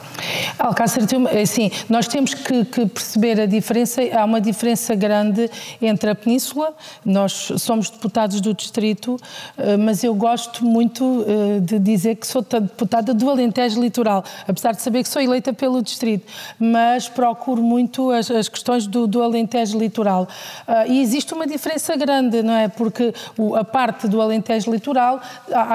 Alcácer, 0.57 1.03
assim, 1.43 1.73
nós 1.89 2.07
temos 2.07 2.33
que, 2.33 2.65
que 2.65 2.87
perceber 2.87 3.41
a 3.41 3.47
diferença, 3.47 4.01
há 4.17 4.25
uma 4.25 4.41
diferença 4.41 4.95
grande 4.95 5.51
entre 5.83 6.11
a 6.11 6.15
Península 6.15 6.60
nós 7.05 7.53
somos 7.59 7.91
deputados 7.91 8.41
do 8.41 8.55
Distrito, 8.55 9.17
eh, 9.57 9.77
mas 9.77 10.03
eu 10.05 10.15
gosto 10.15 10.65
muito 10.65 11.25
eh, 11.27 11.61
de 11.61 11.79
dizer 11.79 12.17
que 12.17 12.27
sou 12.27 12.43
deputada 12.43 13.15
do 13.15 13.29
Alentejo 13.29 13.81
Litoral, 13.81 14.25
apesar 14.47 14.73
de 14.73 14.83
saber 14.83 15.03
que 15.03 15.09
sou 15.09 15.21
eleita 15.21 15.53
pelo 15.53 15.83
Distrito, 15.83 16.27
mas 16.59 17.09
procuro 17.09 17.63
muito 17.63 18.11
as, 18.11 18.31
as 18.31 18.49
questões 18.49 18.87
do, 18.87 19.07
do, 19.07 19.23
Alentejo 19.23 19.79
Litoral. 19.79 20.29
Eh, 20.67 20.89
e 20.93 21.01
existe 21.01 21.35
uma 21.35 21.47
diferença 21.47 21.97
grande, 21.97 22.43
não 22.43 22.55
é? 22.55 22.69
Porque 22.69 23.15
a 23.57 23.65
parte 23.65 24.09
do 24.09 24.21
Alentejo 24.21 24.71
Litoral, 24.71 25.21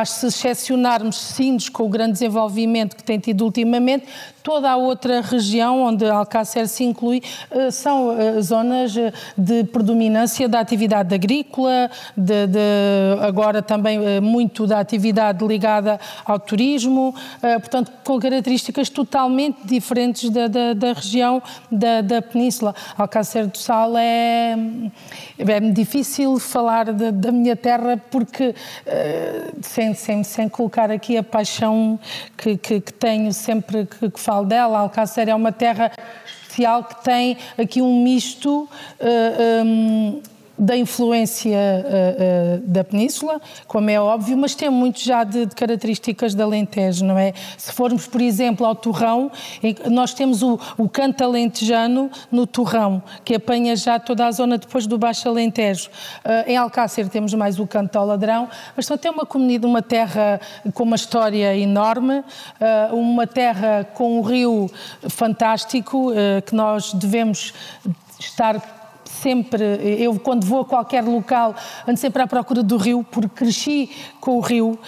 se 0.05 0.27
excepcionarmos 0.27 1.15
Sindes 1.15 1.69
com 1.69 1.83
o 1.83 1.89
grande 1.89 2.13
desenvolvimento 2.13 2.95
que 2.95 3.03
tem 3.03 3.19
tido 3.19 3.43
ultimamente, 3.43 4.05
toda 4.45 4.69
a 4.69 4.77
outra 4.77 5.21
região 5.21 5.81
onde 5.81 6.05
Alcácer 6.05 6.67
se 6.67 6.83
inclui 6.83 7.23
são 7.71 8.15
zonas 8.41 8.93
de 9.35 9.63
predominância 9.63 10.47
da 10.47 10.59
atividade 10.59 11.15
agrícola, 11.15 11.89
de, 12.15 12.47
de, 12.47 12.59
agora 13.21 13.61
também 13.61 14.05
eh, 14.05 14.19
muito 14.19 14.67
da 14.67 14.79
atividade 14.79 15.45
ligada 15.45 15.99
ao 16.23 16.39
turismo, 16.39 17.15
eh, 17.41 17.57
portanto, 17.57 17.91
com 18.03 18.19
características 18.19 18.89
totalmente 18.89 19.57
diferentes 19.65 20.29
da, 20.29 20.47
da, 20.47 20.73
da 20.73 20.93
região 20.93 21.41
da, 21.71 22.01
da, 22.01 22.21
Península. 22.21 22.75
Alcácer 22.97 23.47
do 23.47 23.57
Sal 23.57 23.97
é, 23.97 24.55
é 25.39 25.59
difícil 25.71 26.39
falar 26.39 26.91
de, 26.93 27.11
da 27.11 27.31
minha 27.31 27.55
terra 27.55 28.01
porque, 28.11 28.53
eh, 28.85 29.51
sem, 29.61 29.93
sem, 29.93 30.23
sem 30.23 30.49
colocar 30.49 30.91
aqui 30.91 31.17
a 31.17 31.23
paixão 31.23 31.99
que, 32.37 32.57
que, 32.57 32.81
que 32.81 32.93
tenho 32.93 33.33
sempre 33.33 33.85
que, 33.85 34.11
que 34.11 34.19
falo 34.19 34.34
dela, 34.43 34.79
Alcácer 34.79 35.29
é 35.29 35.35
uma 35.35 35.51
terra 35.51 35.91
especial 36.25 36.83
que 36.83 37.03
tem 37.03 37.37
aqui 37.57 37.81
um 37.81 38.03
misto 38.03 38.63
uh, 38.63 39.63
um, 39.65 40.21
da 40.57 40.75
influência 40.75 41.57
uh, 41.57 42.57
uh, 42.57 42.67
da 42.67 42.83
Península, 42.83 43.41
como 43.67 43.89
é 43.89 44.00
óbvio, 44.00 44.38
mas 44.38 44.55
tem 44.55 44.69
muito 44.69 45.01
já 45.01 45.24
de, 45.24 45.45
de, 45.45 45.55
características 45.55 46.33
da 46.33 46.43
Alentejo, 46.43 47.03
não 47.03 47.17
é? 47.17 47.33
Se 47.57 47.71
formos, 47.74 48.07
por 48.07 48.21
exemplo, 48.21 48.65
ao 48.65 48.74
Torrão, 48.74 49.31
nós 49.91 50.13
temos 50.13 50.41
o, 50.41 50.59
o 50.77 50.88
canto 50.88 51.24
alentejano 51.24 52.09
no 52.31 52.47
Torrão, 52.47 53.03
que 53.24 53.35
apanha 53.35 53.75
já 53.75 54.00
toda 54.00 54.25
a 54.25 54.31
zona 54.31 54.57
depois 54.57 54.88
do 54.88 54.97
Baixo 54.97 55.27
Alentejo. 55.27 55.89
Uh, 56.24 56.50
em 56.50 56.57
Alcácer 56.57 57.09
temos 57.09 57.33
mais 57.33 57.59
o 57.59 57.67
canto 57.67 57.97
ao 57.97 58.05
Ladrão, 58.05 58.47
mas 58.75 58.85
só 58.85 58.95
tem 58.95 59.12
uma 59.12 59.25
comunidade, 59.25 59.65
uma 59.65 59.81
terra 59.81 60.39
com 60.74 60.83
uma 60.83 60.95
história 60.95 61.55
enorme, 61.55 62.24
uma 62.91 63.25
terra 63.27 63.88
com 63.93 64.19
um 64.19 64.21
rio 64.21 64.69
fantástico, 65.09 66.12
que 66.45 66.55
nós 66.55 66.93
devemos 66.93 67.53
estar 68.19 68.75
sempre, 69.15 69.63
eu 70.00 70.19
quando 70.19 70.45
vou 70.45 70.62
a 70.62 70.65
qualquer 70.65 71.03
local, 71.03 71.55
ando 71.88 72.00
sempre 72.00 72.22
à 72.22 72.27
procura 72.27 72.62
do 72.62 72.77
rio, 72.77 73.05
porque 73.10 73.29
cresci 73.29 73.89
com 74.19 74.38
o 74.38 74.41
rio. 74.41 74.79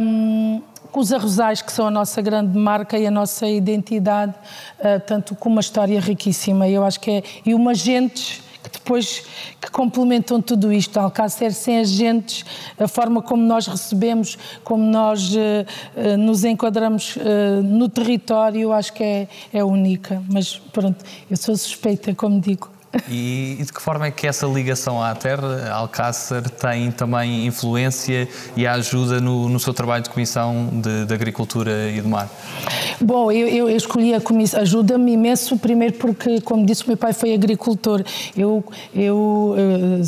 Um, 0.00 0.62
com 0.92 1.00
os 1.00 1.12
arrozais, 1.12 1.60
que 1.60 1.70
são 1.70 1.88
a 1.88 1.90
nossa 1.90 2.22
grande 2.22 2.56
marca 2.56 2.96
e 2.96 3.06
a 3.06 3.10
nossa 3.10 3.46
identidade, 3.46 4.32
uh, 4.78 4.98
tanto 5.06 5.34
com 5.34 5.50
uma 5.50 5.60
história 5.60 6.00
riquíssima. 6.00 6.66
Eu 6.68 6.84
acho 6.84 6.98
que 7.00 7.10
é. 7.10 7.22
E 7.44 7.52
umas 7.52 7.78
gentes 7.78 8.40
que 8.62 8.78
depois 8.78 9.24
que 9.60 9.70
complementam 9.70 10.40
tudo 10.40 10.72
isto. 10.72 10.98
Alcácer 10.98 11.52
sem 11.52 11.78
agentes, 11.78 12.44
a 12.78 12.88
forma 12.88 13.22
como 13.22 13.42
nós 13.42 13.66
recebemos, 13.66 14.36
como 14.64 14.84
nós 14.84 15.34
uh, 15.34 16.16
nos 16.18 16.44
enquadramos 16.44 17.16
uh, 17.16 17.62
no 17.62 17.88
território, 17.88 18.72
acho 18.72 18.92
que 18.92 19.04
é, 19.04 19.28
é 19.52 19.64
única. 19.64 20.22
Mas 20.28 20.56
pronto, 20.72 21.04
eu 21.30 21.36
sou 21.36 21.56
suspeita, 21.56 22.14
como 22.14 22.40
digo. 22.40 22.75
E, 23.08 23.56
e, 23.60 23.64
de 23.64 23.72
que 23.72 23.80
forma 23.80 24.06
é 24.06 24.10
que 24.10 24.26
essa 24.26 24.46
ligação 24.46 25.02
à 25.02 25.14
terra, 25.14 25.70
Alcácer, 25.70 26.48
tem 26.50 26.90
também 26.90 27.46
influência 27.46 28.28
e 28.56 28.66
ajuda 28.66 29.20
no, 29.20 29.48
no 29.48 29.58
seu 29.58 29.72
trabalho 29.72 30.02
de 30.02 30.10
comissão 30.10 30.68
de, 30.72 31.04
de 31.04 31.14
Agricultura 31.14 31.90
e 31.90 32.00
do 32.00 32.08
Mar? 32.08 32.28
Bom, 33.00 33.30
eu, 33.30 33.48
eu 33.48 33.70
escolhi 33.70 34.14
a 34.14 34.20
comissão, 34.20 34.60
ajuda-me 34.60 35.12
imenso, 35.12 35.56
primeiro 35.58 35.94
porque, 35.94 36.40
como 36.40 36.64
disse, 36.64 36.84
o 36.84 36.88
meu 36.88 36.96
pai 36.96 37.12
foi 37.12 37.34
agricultor. 37.34 38.02
Eu, 38.36 38.64
eu 38.94 39.54
uh, 39.56 40.02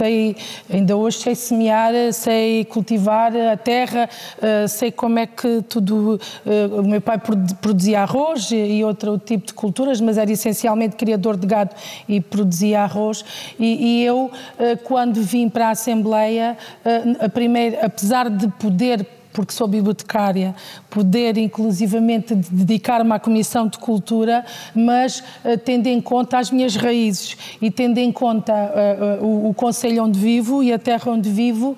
sei, 0.00 0.34
ainda 0.72 0.96
hoje 0.96 1.18
sei 1.18 1.34
semear, 1.34 1.92
sei 2.12 2.64
cultivar 2.64 3.32
a 3.36 3.56
terra, 3.56 4.08
eh, 4.40 4.66
sei 4.66 4.90
como 4.90 5.18
é 5.18 5.26
que 5.26 5.60
tudo. 5.68 6.18
Eh, 6.46 6.66
o 6.72 6.82
meu 6.82 7.02
pai 7.02 7.20
produzia 7.60 8.00
arroz 8.00 8.50
e 8.50 8.82
outro 8.82 9.18
tipo 9.18 9.48
de 9.48 9.52
culturas, 9.52 10.00
mas 10.00 10.16
era 10.16 10.32
essencialmente 10.32 10.96
criador 10.96 11.36
de 11.36 11.46
gado 11.46 11.74
e 12.08 12.18
produzia 12.18 12.82
arroz. 12.82 13.22
E, 13.58 14.02
eu, 14.02 14.30
eh, 14.58 14.76
quando 14.76 15.22
vim 15.22 15.50
para 15.50 15.68
a 15.68 15.70
Assembleia, 15.70 16.56
a 17.20 17.28
primeira, 17.28 17.84
apesar 17.84 18.30
de 18.30 18.48
poder 18.48 19.19
porque 19.32 19.52
sou 19.52 19.68
bibliotecária, 19.68 20.54
poder 20.88 21.36
inclusivamente 21.38 22.34
dedicar-me 22.34 23.12
à 23.12 23.18
Comissão 23.18 23.68
de 23.68 23.78
Cultura, 23.78 24.44
mas 24.74 25.20
uh, 25.44 25.56
tendo 25.64 25.86
em 25.86 26.00
conta 26.00 26.38
as 26.38 26.50
minhas 26.50 26.76
raízes 26.76 27.36
e 27.60 27.70
tendo 27.70 27.98
em 27.98 28.10
conta 28.10 28.52
uh, 28.52 29.24
uh, 29.24 29.26
o, 29.26 29.50
o 29.50 29.54
Conselho 29.54 30.04
onde 30.04 30.18
vivo 30.18 30.62
e 30.62 30.72
a 30.72 30.78
terra 30.78 31.10
onde 31.12 31.30
vivo, 31.30 31.76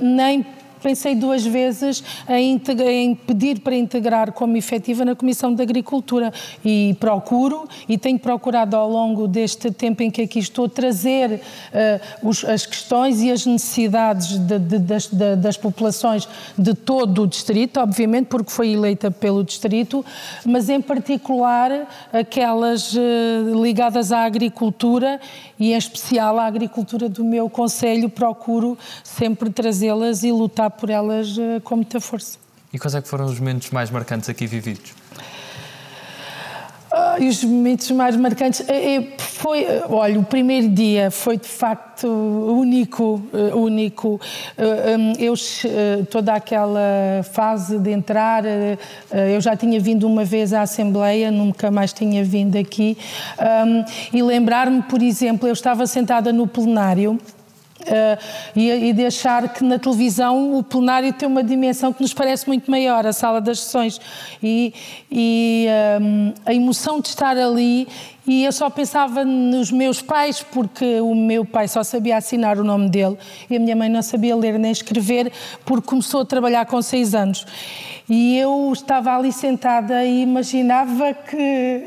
nem 0.00 0.44
pensei 0.82 1.14
duas 1.14 1.46
vezes 1.46 2.02
em, 2.28 2.60
em 2.88 3.14
pedir 3.14 3.60
para 3.60 3.74
integrar 3.76 4.32
como 4.32 4.56
efetiva 4.56 5.04
na 5.04 5.14
Comissão 5.14 5.54
de 5.54 5.62
Agricultura 5.62 6.32
e 6.64 6.96
procuro 6.98 7.68
e 7.88 7.96
tenho 7.96 8.18
procurado 8.18 8.76
ao 8.76 8.90
longo 8.90 9.28
deste 9.28 9.70
tempo 9.70 10.02
em 10.02 10.10
que 10.10 10.22
aqui 10.22 10.38
estou 10.38 10.68
trazer 10.68 11.40
uh, 11.40 12.28
os, 12.28 12.44
as 12.44 12.66
questões 12.66 13.20
e 13.20 13.30
as 13.30 13.46
necessidades 13.46 14.38
de, 14.38 14.58
de, 14.58 14.78
das, 14.78 15.06
de, 15.06 15.36
das 15.36 15.56
populações 15.56 16.28
de 16.58 16.74
todo 16.74 17.22
o 17.22 17.26
distrito, 17.26 17.78
obviamente 17.78 18.26
porque 18.26 18.50
foi 18.50 18.72
eleita 18.72 19.10
pelo 19.10 19.44
distrito, 19.44 20.04
mas 20.44 20.68
em 20.68 20.80
particular 20.80 21.88
aquelas 22.12 22.94
uh, 22.94 23.62
ligadas 23.62 24.10
à 24.10 24.24
agricultura 24.24 25.20
e 25.58 25.72
em 25.72 25.76
especial 25.76 26.40
à 26.40 26.46
agricultura 26.46 27.08
do 27.08 27.24
meu 27.24 27.48
conselho, 27.48 28.08
procuro 28.08 28.76
sempre 29.04 29.48
trazê-las 29.50 30.24
e 30.24 30.32
lutar 30.32 30.71
por 30.78 30.90
elas 30.90 31.36
uh, 31.36 31.60
com 31.62 31.76
muita 31.76 32.00
força. 32.00 32.38
E 32.72 32.78
quais 32.78 32.94
é 32.94 33.02
que 33.02 33.08
foram 33.08 33.26
os 33.26 33.38
momentos 33.38 33.70
mais 33.70 33.90
marcantes 33.90 34.28
aqui 34.28 34.46
vividos? 34.46 34.94
e 37.18 37.28
os 37.28 37.42
momentos 37.42 37.90
mais 37.90 38.16
marcantes 38.16 38.68
é, 38.68 38.96
é, 38.96 39.16
foi, 39.18 39.66
olha, 39.88 40.18
o 40.18 40.24
primeiro 40.24 40.68
dia 40.68 41.10
foi 41.10 41.36
de 41.36 41.48
facto 41.48 42.06
único, 42.06 43.22
eh, 43.32 43.54
único. 43.54 44.20
Eh, 44.56 44.96
hum, 44.96 45.12
eu 45.18 45.34
eh, 45.34 46.02
toda 46.10 46.34
aquela 46.34 47.22
fase 47.32 47.78
de 47.78 47.90
entrar, 47.90 48.44
eu 48.44 49.40
já 49.40 49.56
tinha 49.56 49.80
vindo 49.80 50.06
uma 50.06 50.24
vez 50.24 50.52
à 50.52 50.62
Assembleia, 50.62 51.30
nunca 51.30 51.70
mais 51.70 51.92
tinha 51.92 52.24
vindo 52.24 52.56
aqui, 52.56 52.96
hum, 53.66 53.84
e 54.12 54.22
lembrar-me, 54.22 54.82
por 54.82 55.02
exemplo, 55.02 55.48
eu 55.48 55.52
estava 55.52 55.86
sentada 55.86 56.32
no 56.32 56.46
plenário. 56.46 57.18
Uh, 57.82 58.16
e, 58.54 58.70
e, 58.70 58.92
de 58.92 59.04
achar 59.04 59.52
que 59.52 59.64
na 59.64 59.76
televisão 59.76 60.56
o 60.56 60.62
plenário 60.62 61.12
tem 61.12 61.28
uma 61.28 61.42
dimensão 61.42 61.92
que 61.92 62.00
nos 62.00 62.14
parece 62.14 62.46
muito 62.46 62.70
maior, 62.70 63.04
a 63.04 63.12
sala 63.12 63.40
das 63.40 63.60
sessões. 63.60 64.00
E, 64.40 64.72
e 65.10 65.66
um, 66.00 66.32
a 66.46 66.54
emoção 66.54 67.00
de 67.00 67.08
estar 67.08 67.36
ali, 67.36 67.88
e 68.24 68.44
eu 68.44 68.52
só 68.52 68.70
pensava 68.70 69.24
nos 69.24 69.72
meus 69.72 70.00
pais, 70.00 70.42
porque 70.42 71.00
o 71.00 71.12
meu 71.14 71.44
pai 71.44 71.66
só 71.66 71.82
sabia 71.82 72.16
assinar 72.16 72.56
o 72.56 72.62
nome 72.62 72.88
dele 72.88 73.18
e 73.50 73.56
a 73.56 73.58
minha 73.58 73.74
mãe 73.74 73.88
não 73.88 74.00
sabia 74.00 74.36
ler 74.36 74.58
nem 74.58 74.70
escrever, 74.70 75.32
porque 75.64 75.88
começou 75.88 76.20
a 76.20 76.24
trabalhar 76.24 76.64
com 76.66 76.80
seis 76.80 77.16
anos. 77.16 77.44
E 78.08 78.38
eu 78.38 78.70
estava 78.72 79.16
ali 79.16 79.32
sentada 79.32 80.04
e 80.04 80.22
imaginava 80.22 81.14
que. 81.14 81.82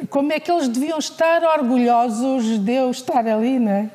Como 0.10 0.32
é 0.32 0.40
que 0.40 0.50
eles 0.50 0.66
deviam 0.66 0.98
estar 0.98 1.42
orgulhosos 1.44 2.58
de 2.58 2.72
eu 2.72 2.90
estar 2.90 3.26
ali, 3.26 3.60
não 3.60 3.70
é? 3.70 3.90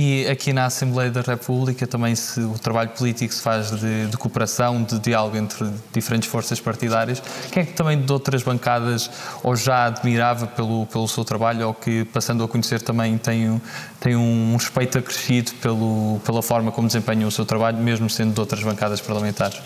E 0.00 0.28
aqui 0.28 0.52
na 0.52 0.66
Assembleia 0.66 1.10
da 1.10 1.22
República 1.22 1.84
também 1.84 2.14
se, 2.14 2.38
o 2.38 2.56
trabalho 2.56 2.90
político 2.90 3.34
se 3.34 3.42
faz 3.42 3.68
de, 3.72 4.06
de, 4.06 4.16
cooperação, 4.16 4.80
de 4.84 4.96
diálogo 5.00 5.36
entre 5.36 5.68
diferentes 5.92 6.28
forças 6.28 6.60
partidárias. 6.60 7.20
Quem 7.50 7.64
é 7.64 7.66
que 7.66 7.72
também 7.72 8.00
de 8.00 8.12
outras 8.12 8.44
bancadas 8.44 9.10
ou 9.42 9.56
já 9.56 9.86
admirava 9.86 10.46
pelo, 10.46 10.86
pelo 10.86 11.08
seu 11.08 11.24
trabalho 11.24 11.66
ou 11.66 11.74
que, 11.74 12.04
passando 12.04 12.44
a 12.44 12.48
conhecer, 12.48 12.80
também 12.80 13.18
tem, 13.18 13.60
tem 13.98 14.14
um 14.14 14.54
respeito 14.54 14.98
acrescido 14.98 15.50
pelo, 15.54 16.20
pela 16.24 16.42
forma 16.42 16.70
como 16.70 16.86
desempenha 16.86 17.26
o 17.26 17.30
seu 17.32 17.44
trabalho, 17.44 17.78
mesmo 17.78 18.08
sendo 18.08 18.32
de 18.32 18.38
outras 18.38 18.62
bancadas 18.62 19.00
parlamentares? 19.00 19.60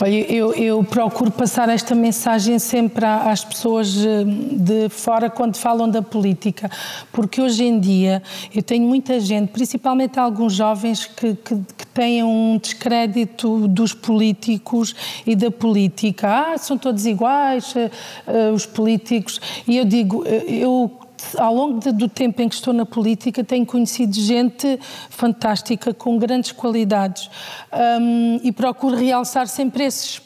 Olha, 0.00 0.32
eu, 0.32 0.52
eu, 0.54 0.84
procuro 0.84 1.30
passar 1.30 1.68
esta 1.68 1.94
mensagem 1.94 2.58
sempre 2.58 3.04
às 3.04 3.44
pessoas 3.44 3.96
eh, 3.96 4.24
de 4.24 4.88
fora 4.90 5.30
quando 5.30 5.56
falam 5.56 5.88
da 5.88 6.02
política, 6.02 6.70
porque 7.10 7.40
hoje 7.40 7.64
em 7.64 7.80
dia 7.80 8.22
eu 8.54 8.62
tenho 8.62 8.86
muita 8.86 9.18
gente, 9.18 9.50
principalmente 9.50 10.18
alguns 10.18 10.52
jovens, 10.52 11.06
que, 11.06 11.34
que, 11.36 11.56
que 11.78 11.86
têm 11.86 12.22
um 12.22 12.58
descrédito 12.58 13.66
dos 13.68 13.94
políticos 13.94 14.94
e 15.26 15.34
da 15.34 15.50
política. 15.50 16.28
Ah, 16.28 16.58
são 16.58 16.76
todos 16.76 17.06
iguais, 17.06 17.74
uh, 17.74 18.52
os 18.52 18.66
políticos. 18.66 19.40
E 19.66 19.78
eu 19.78 19.84
digo, 19.84 20.24
eu 20.26 20.90
ao 21.36 21.54
longo 21.54 21.80
de, 21.80 21.92
do 21.92 22.08
tempo 22.08 22.42
em 22.42 22.48
que 22.48 22.54
estou 22.54 22.72
na 22.72 22.86
política, 22.86 23.42
tenho 23.44 23.64
conhecido 23.66 24.14
gente 24.14 24.78
fantástica, 25.10 25.94
com 25.94 26.18
grandes 26.18 26.52
qualidades, 26.52 27.30
um, 28.00 28.40
e 28.42 28.52
procuro 28.52 28.96
realçar 28.96 29.46
sempre 29.48 29.84
esses 29.84 30.25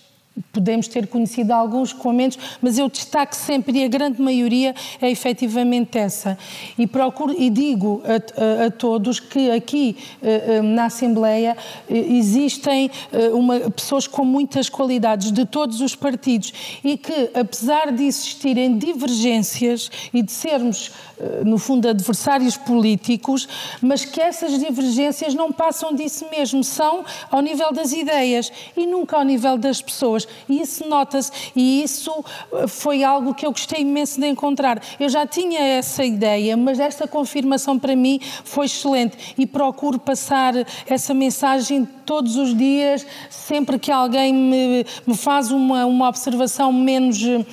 Podemos 0.53 0.89
ter 0.89 1.07
conhecido 1.07 1.53
alguns 1.53 1.93
com 1.93 2.13
menos, 2.13 2.39
mas 2.63 2.79
eu 2.79 2.89
destaco 2.89 3.35
sempre, 3.35 3.79
e 3.79 3.85
a 3.85 3.89
grande 3.89 4.23
maioria 4.23 4.75
é 5.01 5.11
efetivamente 5.11 5.99
essa. 5.99 6.39
E 6.79 6.87
procuro 6.87 7.35
e 7.37 7.51
digo 7.51 8.03
a, 8.05 8.65
a, 8.65 8.67
a 8.67 8.71
todos 8.71 9.21
que 9.21 9.51
aqui 9.51 9.97
eh, 10.23 10.57
eh, 10.57 10.63
na 10.63 10.87
Assembleia 10.87 11.57
eh, 11.89 11.95
existem 11.95 12.91
uma, 13.33 13.59
pessoas 13.71 14.07
com 14.07 14.25
muitas 14.25 14.69
qualidades 14.69 15.31
de 15.33 15.45
todos 15.45 15.81
os 15.81 15.95
partidos 15.95 16.53
e 16.83 16.97
que, 16.97 17.31
apesar 17.35 17.93
de 17.93 18.05
existirem 18.05 18.79
divergências 18.79 19.91
e 20.13 20.23
de 20.23 20.33
sermos, 20.33 20.93
no 21.45 21.59
fundo, 21.59 21.87
adversários 21.87 22.57
políticos, 22.57 23.47
mas 23.83 24.05
que 24.05 24.21
essas 24.21 24.59
divergências 24.59 25.35
não 25.35 25.53
passam 25.53 25.95
disso 25.95 26.27
mesmo, 26.31 26.65
são 26.65 27.05
ao 27.31 27.43
nível 27.43 27.73
das 27.73 27.93
ideias 27.93 28.51
e 28.77 28.87
nunca 28.87 29.17
ao 29.17 29.25
nível 29.25 29.59
das 29.59 29.83
pessoas. 29.83 30.20
E 30.49 30.61
isso 30.61 30.87
nota-se, 30.89 31.31
e 31.55 31.83
isso 31.83 32.25
eh, 32.53 32.67
foi 32.67 33.05
algo 33.05 33.35
que 33.35 33.47
eu 33.47 33.51
gostei 33.51 33.83
imenso 33.83 34.21
de 34.21 34.27
encontrar. 34.27 34.83
Eu 34.99 35.09
já 35.09 35.27
tinha 35.27 35.61
essa 35.61 36.05
ideia, 36.05 36.57
mas 36.57 36.79
esta 36.79 37.07
confirmação 37.07 37.79
para 37.79 37.95
mim 37.95 38.21
foi 38.45 38.67
excelente. 38.67 39.35
E 39.37 39.47
procuro 39.47 39.99
passar 39.99 40.55
essa 40.87 41.15
mensagem 41.15 41.85
todos 42.05 42.37
os 42.37 42.57
dias, 42.57 43.07
sempre 43.29 43.79
que 43.79 43.91
alguém 43.91 44.33
me, 44.33 44.87
me 45.07 45.17
faz 45.17 45.51
uma, 45.51 45.87
uma 45.87 46.09
observação 46.09 46.73
menos 46.73 47.23
eh, 47.23 47.45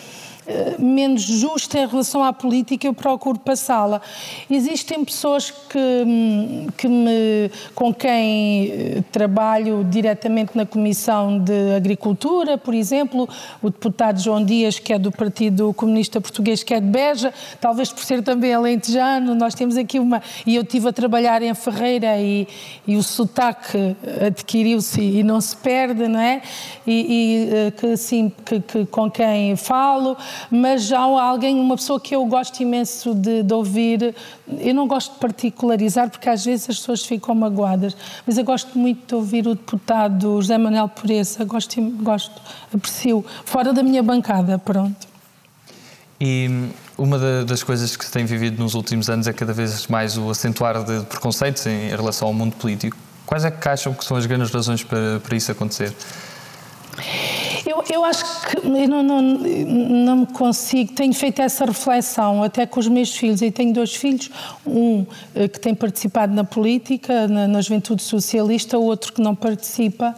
menos 0.80 1.22
justa 1.24 1.80
em 1.80 1.88
relação 1.88 2.24
à 2.24 2.32
política, 2.32 2.88
eu 2.88 2.94
procuro 2.94 3.40
passá-la. 3.40 4.02
Existem 4.50 5.04
pessoas 5.04 5.52
que, 5.52 5.78
hum, 5.78 6.68
que 6.78 6.88
me, 6.88 7.52
com 7.76 7.94
quem 7.94 8.72
eh, 8.72 9.04
trabalho 9.12 9.84
diretamente 9.84 10.56
na 10.56 10.66
Comissão 10.66 11.40
de 11.40 11.76
Agricultura, 11.76 12.58
por 12.58 12.74
exemplo, 12.74 13.28
o 13.62 13.70
deputado 13.70 14.20
João 14.20 14.44
Dias, 14.44 14.80
que 14.80 14.94
é 14.94 15.00
do 15.00 15.12
Partido 15.12 15.74
Comunista 15.74 16.22
Português, 16.22 16.64
que 16.64 16.74
é 16.74 16.80
de 16.80 16.88
Beja, 16.88 17.34
talvez 17.60 17.92
por 17.92 18.04
ser 18.04 18.24
também 18.24 18.54
alentejano, 18.54 19.36
nós 19.36 19.54
temos 19.54 19.78
aqui 19.78 20.00
uma... 20.00 20.22
E 20.46 20.56
eu 20.56 20.62
estive 20.62 20.88
a 20.90 20.94
trabalhar 20.94 21.42
em 21.42 21.54
Ferreira 21.54 22.18
e, 22.18 22.48
e 22.88 22.96
o 22.96 23.04
sotaque 23.04 23.96
adquiriu-se 24.26 25.02
e 25.02 25.24
não 25.24 25.42
se 25.42 25.56
perde, 25.58 26.08
não 26.08 26.20
é? 26.20 26.42
E, 26.86 26.92
e 26.94 27.50
eh, 27.54 27.72
que, 27.72 27.98
sim, 27.98 28.32
que, 28.46 28.60
que 28.62 28.86
com 28.86 29.10
quem 29.10 29.56
falo, 29.56 30.18
mas 30.50 30.92
há 30.92 31.00
alguém, 31.00 31.60
uma 31.60 31.76
pessoa 31.76 32.00
que 32.00 32.16
eu 32.16 32.26
gosto 32.26 32.60
imenso 32.62 33.14
de, 33.14 33.44
de, 33.44 33.54
ouvir. 33.54 34.16
Eu 34.60 34.74
não 34.74 34.88
gosto 34.88 35.14
de 35.14 35.20
particularizar 35.20 36.10
porque 36.10 36.30
às 36.30 36.46
vezes 36.46 36.70
as 36.70 36.78
pessoas 36.78 37.06
ficam 37.06 37.36
magoadas, 37.36 37.96
mas 38.26 38.38
eu 38.38 38.44
gosto 38.44 38.78
muito 38.78 39.08
de 39.08 39.16
ouvir 39.16 39.48
o 39.48 39.56
deputado 39.56 40.42
José 40.42 40.58
Manuel 40.58 40.90
Pureza. 40.90 41.44
Gosto, 41.46 41.82
gosto, 41.82 42.42
aprecio. 42.74 43.26
Fora 43.46 43.74
da 43.74 43.84
minha 43.84 44.04
bancada, 44.04 44.58
pronto. 44.58 45.08
E 46.20 46.70
uma 46.98 47.20
das 47.44 47.62
coisas 47.64 47.96
que 47.96 48.04
se 48.04 48.12
tem 48.12 48.26
vivido 48.26 48.62
nos 48.62 48.74
últimos 48.74 49.10
anos 49.10 49.28
é 49.28 49.34
cada 49.34 49.54
vez 49.54 49.86
mais 49.88 50.18
o 50.18 50.30
acentuar 50.30 50.84
de 50.84 51.06
preconceitos 51.06 51.66
em 51.68 51.90
relação 51.90 52.28
ao 52.28 52.34
mundo 52.34 52.56
político. 52.56 52.98
Quais 53.26 53.46
é 53.46 53.52
que 53.52 53.68
acham 53.68 53.94
que 53.94 54.04
são 54.04 54.18
as 54.18 54.26
grandes 54.26 54.50
razões 54.50 54.84
para, 54.84 55.20
para 55.20 55.36
isso 55.36 55.52
acontecer? 55.52 55.94
Eu, 57.66 57.84
eu 57.90 58.06
acho 58.06 58.24
que 58.48 58.58
eu 58.58 58.88
não, 58.88 59.04
não, 59.04 59.22
não 59.22 60.26
consigo, 60.26 60.94
tenho 60.94 61.14
feito 61.14 61.42
essa 61.42 61.66
reflexão 61.66 62.44
até 62.44 62.66
com 62.66 62.80
os 62.80 62.88
meus 62.88 63.16
filhos, 63.16 63.42
e 63.42 63.52
tenho 63.52 63.74
dois 63.74 63.96
filhos, 63.96 64.30
um 64.66 65.06
eh, 65.36 65.48
que 65.48 65.60
tem 65.60 65.74
participado 65.74 66.34
na 66.34 66.44
política, 66.44 67.28
na, 67.28 67.48
na 67.48 67.62
juventude 67.62 68.04
socialista, 68.04 68.78
o 68.78 68.84
outro 68.84 69.14
que 69.14 69.22
não 69.22 69.36
participa, 69.36 70.16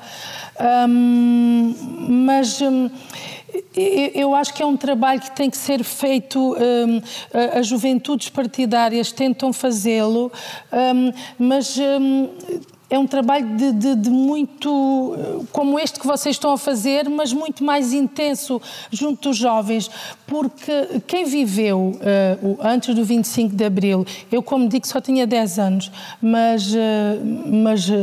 um, 0.88 1.76
mas... 2.10 2.62
Um, 2.62 2.90
eu 4.14 4.36
acho 4.36 4.54
que 4.54 4.62
é 4.62 4.66
um 4.66 4.78
trabalho 4.78 5.20
que 5.20 5.32
tem 5.32 5.50
que 5.50 5.58
ser 5.58 5.84
feito, 5.84 6.56
um, 6.56 7.02
as 7.58 7.66
juventudes 7.66 8.30
partidárias 8.30 9.12
tentam 9.12 9.52
fazê-lo, 9.52 10.32
um, 10.72 11.12
mas 11.38 11.76
um, 11.78 12.30
é 12.90 12.98
um 12.98 13.06
trabalho 13.06 13.56
de, 13.56 13.72
de, 13.72 13.96
de, 13.96 14.10
muito, 14.10 15.16
como 15.52 15.80
este 15.80 16.00
que 16.00 16.08
vocês 16.08 16.36
estão 16.36 16.52
a 16.54 16.58
fazer, 16.58 17.08
mas 17.08 17.32
muito 17.32 17.64
mais 17.64 17.94
intenso 17.94 18.60
junto 18.92 19.30
dos 19.30 19.38
jovens, 19.38 19.92
porque 20.26 21.02
quem 21.06 21.26
viveu 21.26 22.00
uh, 22.00 22.58
antes 22.62 22.96
do 22.96 23.04
25 23.04 23.56
de 23.56 23.64
Abril, 23.64 24.06
eu 24.32 24.42
como 24.42 24.68
digo 24.68 24.88
só 24.88 25.00
tinha 25.00 25.28
10 25.28 25.60
anos, 25.60 25.92
mas, 26.20 26.74
uh, 26.74 26.78
mas 27.46 27.88
uh, 27.90 27.94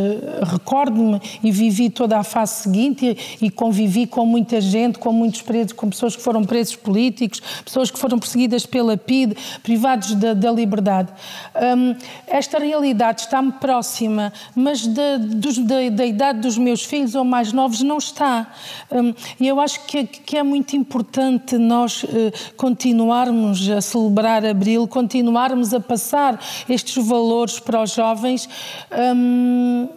recordo-me 0.44 1.20
e 1.42 1.50
vivi 1.50 1.90
toda 1.90 2.18
a 2.18 2.22
fase 2.22 2.62
seguinte 2.62 3.16
e, 3.40 3.46
e, 3.46 3.50
convivi 3.50 4.06
com 4.06 4.24
muita 4.24 4.60
gente, 4.60 4.98
com 4.98 5.12
muitos 5.12 5.42
presos, 5.42 5.72
com 5.72 5.90
pessoas 5.90 6.14
que 6.14 6.22
foram 6.22 6.44
presos 6.44 6.76
políticos, 6.76 7.42
pessoas 7.64 7.90
que 7.90 7.98
foram 7.98 8.18
perseguidas 8.18 8.66
pela 8.66 8.96
PID, 8.96 9.36
privados 9.62 10.14
da, 10.14 10.32
da 10.32 10.50
liberdade. 10.50 11.12
Um, 11.54 11.96
esta 12.26 12.58
realidade 12.58 13.22
está-me 13.22 13.52
próxima, 13.52 14.32
mas 14.54 14.75
mas 14.76 14.86
da, 14.86 15.16
da, 15.16 15.90
da, 15.90 16.06
idade 16.06 16.40
dos 16.40 16.58
meus 16.58 16.84
filhos 16.84 17.14
ou 17.14 17.24
mais 17.24 17.52
novos 17.52 17.80
não 17.80 17.96
está. 17.96 18.52
Um, 18.90 19.14
e 19.40 19.48
eu 19.48 19.58
acho 19.58 19.86
que, 19.86 20.04
que, 20.04 20.36
é 20.36 20.42
muito 20.42 20.76
importante 20.76 21.56
nós 21.56 22.02
uh, 22.02 22.08
continuarmos 22.56 23.68
a 23.70 23.80
celebrar 23.80 24.44
Abril, 24.44 24.86
continuarmos 24.86 25.72
a 25.72 25.80
passar 25.80 26.38
estes 26.68 27.02
valores 27.06 27.58
para 27.58 27.82
os 27.82 27.94
jovens. 27.94 28.48
Um, 28.92 29.88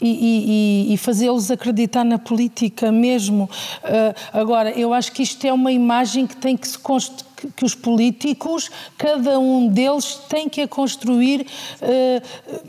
e, 0.00 0.86
e, 0.90 0.94
e 0.94 0.96
fazê-los 0.96 1.50
acreditar 1.50 2.04
na 2.04 2.18
política 2.18 2.92
mesmo. 2.92 3.50
Uh, 3.82 4.14
agora, 4.32 4.70
eu 4.70 4.94
acho 4.94 5.10
que 5.10 5.24
isto 5.24 5.44
é 5.44 5.52
uma 5.52 5.72
imagem 5.72 6.24
que 6.24 6.36
tem 6.36 6.56
que 6.56 6.68
se 6.68 6.78
construir 6.78 7.26
que 7.56 7.64
os 7.64 7.72
políticos, 7.72 8.68
cada 8.96 9.38
um 9.38 9.68
deles 9.68 10.20
tem 10.28 10.48
que 10.48 10.62
a 10.62 10.66
construir 10.68 11.46
uh, 11.82 12.68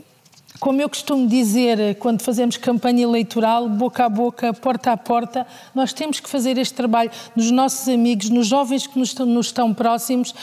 como 0.60 0.82
eu 0.82 0.88
costumo 0.90 1.26
dizer 1.26 1.96
quando 1.96 2.20
fazemos 2.20 2.58
campanha 2.58 3.02
eleitoral, 3.02 3.66
boca 3.66 4.04
a 4.04 4.08
boca, 4.10 4.52
porta 4.52 4.92
a 4.92 4.96
porta, 4.96 5.46
nós 5.74 5.94
temos 5.94 6.20
que 6.20 6.28
fazer 6.28 6.58
este 6.58 6.74
trabalho 6.74 7.10
nos 7.34 7.50
nossos 7.50 7.88
amigos, 7.88 8.28
nos 8.28 8.46
jovens 8.46 8.86
que 8.86 8.98
nos 8.98 9.14
nos 9.14 9.46
estão 9.46 9.72
próximos 9.72 10.34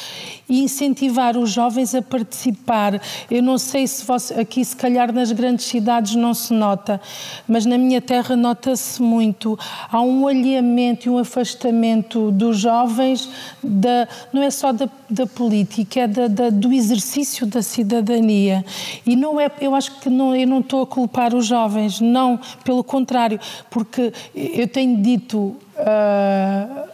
e 0.50 0.60
incentivar 0.62 1.38
os 1.38 1.52
jovens 1.52 1.94
a 1.94 2.02
participar. 2.02 3.00
Eu 3.30 3.44
não 3.44 3.60
sei 3.60 3.86
se 3.86 4.04
você, 4.04 4.34
aqui, 4.34 4.66
se 4.66 4.76
calhar, 4.76 5.14
nas 5.14 5.32
grandes 5.32 5.66
cidades 5.66 6.16
não 6.16 6.34
se 6.34 6.52
nota, 6.52 7.00
mas 7.48 7.66
na 7.66 7.78
minha 7.78 8.02
terra 8.02 8.36
nota-se 8.36 9.02
muito. 9.02 9.58
Há 9.92 10.02
um 10.02 10.28
alheamento 10.28 11.08
e 11.08 11.10
um 11.12 11.20
afastamento 11.20 12.32
dos 12.32 12.58
jovens, 12.58 13.30
da, 13.64 14.08
não 14.34 14.42
é 14.42 14.50
só 14.50 14.72
da, 14.72 14.90
da 15.10 15.26
política, 15.26 16.02
é 16.02 16.08
da, 16.08 16.28
da, 16.28 16.50
do 16.50 16.72
exercício 16.74 17.46
da 17.46 17.62
cidadania. 17.62 18.64
E 19.06 19.16
não 19.16 19.40
é, 19.40 19.50
eu 19.62 19.74
acho 19.74 20.00
que 20.00 20.10
não, 20.10 20.36
eu 20.36 20.48
não 20.48 20.60
estou 20.60 20.82
a 20.82 20.88
culpar 20.88 21.34
os 21.34 21.46
jovens, 21.46 22.02
não, 22.02 22.40
pelo 22.64 22.84
contrário, 22.84 23.40
porque 23.70 24.14
eu 24.36 24.68
tenho 24.68 25.02
dito 25.02 25.38
uh, 25.38 26.88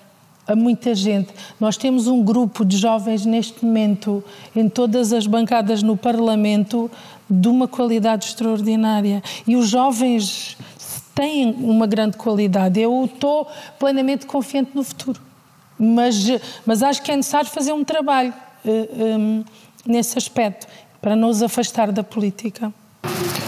a 0.45 0.56
muita 0.56 0.93
gente, 0.93 1.30
nós 1.60 1.78
temos 1.78 2.08
um 2.08 2.21
grupo 2.21 2.65
de 2.65 2.78
jovens 2.78 3.26
neste 3.26 3.63
momento 3.63 4.23
em 4.56 4.67
todas 4.67 5.13
as 5.13 5.26
bancadas 5.26 5.82
no 5.82 5.95
Parlamento 5.95 6.91
de 7.30 7.47
uma 7.47 7.67
qualidade 7.67 8.26
extraordinária 8.26 9.23
e 9.47 9.56
os 9.56 9.69
jovens 9.69 10.58
têm 11.15 11.52
uma 11.52 11.88
grande 11.88 12.17
qualidade. 12.17 12.80
Eu 12.80 13.06
estou 13.06 13.47
plenamente 13.80 14.26
confiante 14.26 14.71
no 14.76 14.84
futuro, 14.84 15.21
mas, 15.78 16.16
mas 16.66 16.84
acho 16.84 17.02
que 17.02 17.12
é 17.12 17.16
necessário 17.16 17.50
fazer 17.50 17.74
um 17.74 17.84
trabalho 17.84 18.34
uh, 18.66 18.70
ah, 18.70 19.18
um, 19.18 19.46
nesse 19.86 20.18
aspecto 20.18 20.68
para 21.02 21.16
não 21.16 21.30
os 21.30 21.42
afastar 21.44 21.92
da 21.92 22.04
política. 22.04 22.74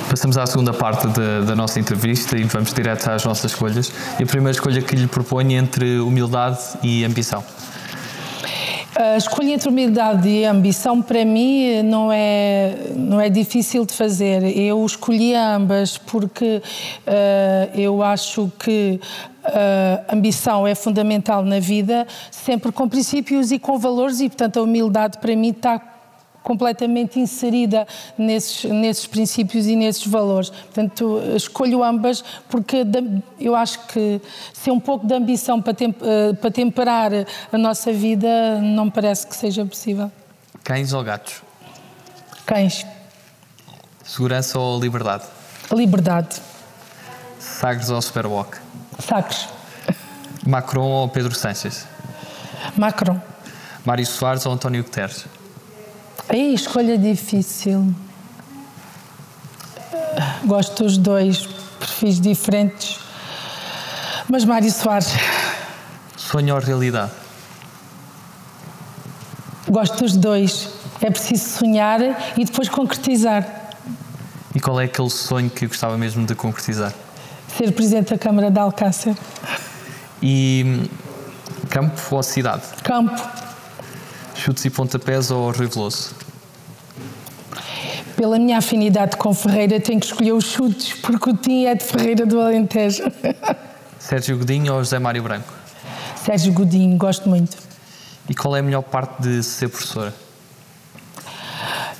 Passamos 0.10 0.38
à 0.38 0.46
segunda 0.46 0.74
parte 0.74 1.08
de, 1.08 1.46
da 1.46 1.56
nossa 1.56 1.80
entrevista 1.80 2.38
e 2.38 2.44
vamos 2.44 2.74
direto 2.74 3.10
às 3.10 3.24
nossas 3.26 3.52
escolhas. 3.52 3.92
E 4.20 4.24
a 4.24 4.26
primeira 4.26 4.52
escolha 4.52 4.82
que 4.82 4.96
lhe 4.96 5.08
proponho 5.08 5.52
é 5.52 5.56
entre 5.56 6.00
humildade 6.00 6.60
e 6.84 7.04
ambição. 7.04 7.44
A 8.98 9.18
escolha 9.18 9.52
entre 9.52 9.68
humildade 9.68 10.30
e 10.30 10.46
ambição 10.46 11.02
para 11.02 11.26
mim 11.26 11.82
não 11.84 12.10
é 12.14 12.94
não 12.96 13.20
é 13.20 13.30
difícil 13.30 13.86
de 13.86 13.94
fazer. 13.94 14.42
Eu 14.58 14.86
escolhi 14.86 15.36
ambas 15.36 15.98
porque 15.98 16.62
uh, 17.06 17.78
eu 17.78 18.02
acho 18.02 18.50
que 18.58 19.02
uh, 19.48 20.14
ambição 20.14 20.68
é 20.68 20.76
fundamental 20.76 21.44
na 21.44 21.60
vida, 21.60 22.08
sempre 22.32 22.72
com 22.72 22.88
princípios 22.88 23.52
e 23.52 23.60
com 23.60 23.78
valores 23.78 24.20
e 24.20 24.30
portanto 24.30 24.60
a 24.60 24.64
humildade 24.64 25.18
para 25.20 25.36
mim 25.36 25.50
está 25.50 25.82
completamente 26.46 27.20
inserida 27.20 27.88
nesses, 28.16 28.64
nesses 28.66 29.08
princípios 29.08 29.66
e 29.66 29.76
nesses 29.76 30.06
valores. 30.06 30.52
Portanto, 30.52 31.20
escolho 31.36 31.84
ambas 31.84 32.24
porque 32.48 32.86
eu 33.40 33.56
acho 33.56 33.80
que 33.88 34.22
ser 34.54 34.70
um 34.70 34.80
pouco 34.80 35.08
de 35.08 35.14
ambição 35.16 35.60
para, 35.60 35.74
eh, 35.74 36.34
para 36.40 36.52
temperar 36.52 37.12
a 37.52 37.58
nossa 37.58 37.92
vida 37.92 38.60
não 38.62 38.86
me 38.86 38.92
parece 38.92 39.26
que 39.26 39.36
seja 39.36 39.66
possível. 39.66 40.12
Cães 40.64 40.94
ou 40.94 41.04
gatos? 41.04 41.42
Cães. 42.46 42.86
Segurança 44.04 44.60
ou 44.60 44.80
liberdade? 44.80 45.24
Liberdade. 45.72 46.40
Sagres 47.40 47.90
ou 47.90 48.00
Superwalk? 48.00 48.65
Sagres. 49.00 49.50
Macron 50.46 50.88
ou 50.88 51.10
Pedro 51.10 51.34
Sánchez? 51.34 51.86
Macron. 52.78 53.20
Mário 53.84 54.06
Soares 54.06 54.46
ou 54.46 54.54
António 54.54 54.84
Guterres? 54.84 55.26
Aí, 56.30 56.54
escolha 56.54 56.98
difícil. 56.98 57.94
Gosto 60.44 60.84
dos 60.84 60.98
dois, 60.98 61.48
perfis 61.80 62.20
diferentes. 62.20 63.00
Mas 64.30 64.44
Mário 64.44 64.72
Soares. 64.72 65.14
Sonho 66.16 66.56
ou 66.56 66.62
realidade? 66.62 67.12
Gosto 69.68 70.04
dos 70.04 70.16
dois. 70.16 70.70
É 71.02 71.12
preciso 71.12 71.58
sonhar 71.60 72.00
e 72.38 72.46
depois 72.46 72.70
concretizar. 72.70 73.46
E 74.54 74.60
qual 74.60 74.80
é 74.80 74.86
aquele 74.86 75.10
sonho 75.10 75.50
que 75.50 75.68
gostava 75.68 75.98
mesmo 75.98 76.26
de 76.26 76.34
concretizar? 76.34 76.94
Ser 77.58 77.72
Presidente 77.72 78.10
da 78.10 78.18
Câmara 78.18 78.52
de 78.52 78.60
Alcácer. 78.60 79.16
E 80.22 80.64
hum, 80.66 80.84
campo 81.70 82.02
ou 82.12 82.22
cidade? 82.22 82.64
Campo. 82.84 83.16
Chutes 84.36 84.66
e 84.66 84.70
pontapés 84.70 85.32
ou 85.32 85.52
Rui 85.52 85.68
Veloso? 85.68 86.14
Pela 88.18 88.38
minha 88.38 88.58
afinidade 88.58 89.16
com 89.16 89.34
Ferreira, 89.34 89.80
tenho 89.80 90.02
que 90.02 90.06
escolher 90.06 90.34
os 90.34 90.46
chutes, 90.46 90.94
porque 91.00 91.30
o 91.30 91.34
Tim 91.38 91.66
é 91.66 91.76
de 91.76 91.84
Ferreira 91.86 92.26
do 92.26 92.42
Alentejo. 92.42 93.04
Sérgio 94.00 94.38
Godinho 94.38 94.74
ou 94.74 94.80
José 94.80 95.00
Mário 95.00 95.24
Branco? 95.24 95.54
Sérgio 96.26 96.52
Godinho, 96.52 96.98
gosto 96.98 97.30
muito. 97.30 97.58
E 98.30 98.36
qual 98.36 98.56
é 98.56 98.60
a 98.60 98.64
melhor 98.64 98.82
parte 98.82 99.22
de 99.22 99.42
ser 99.42 99.70
professora? 99.70 100.14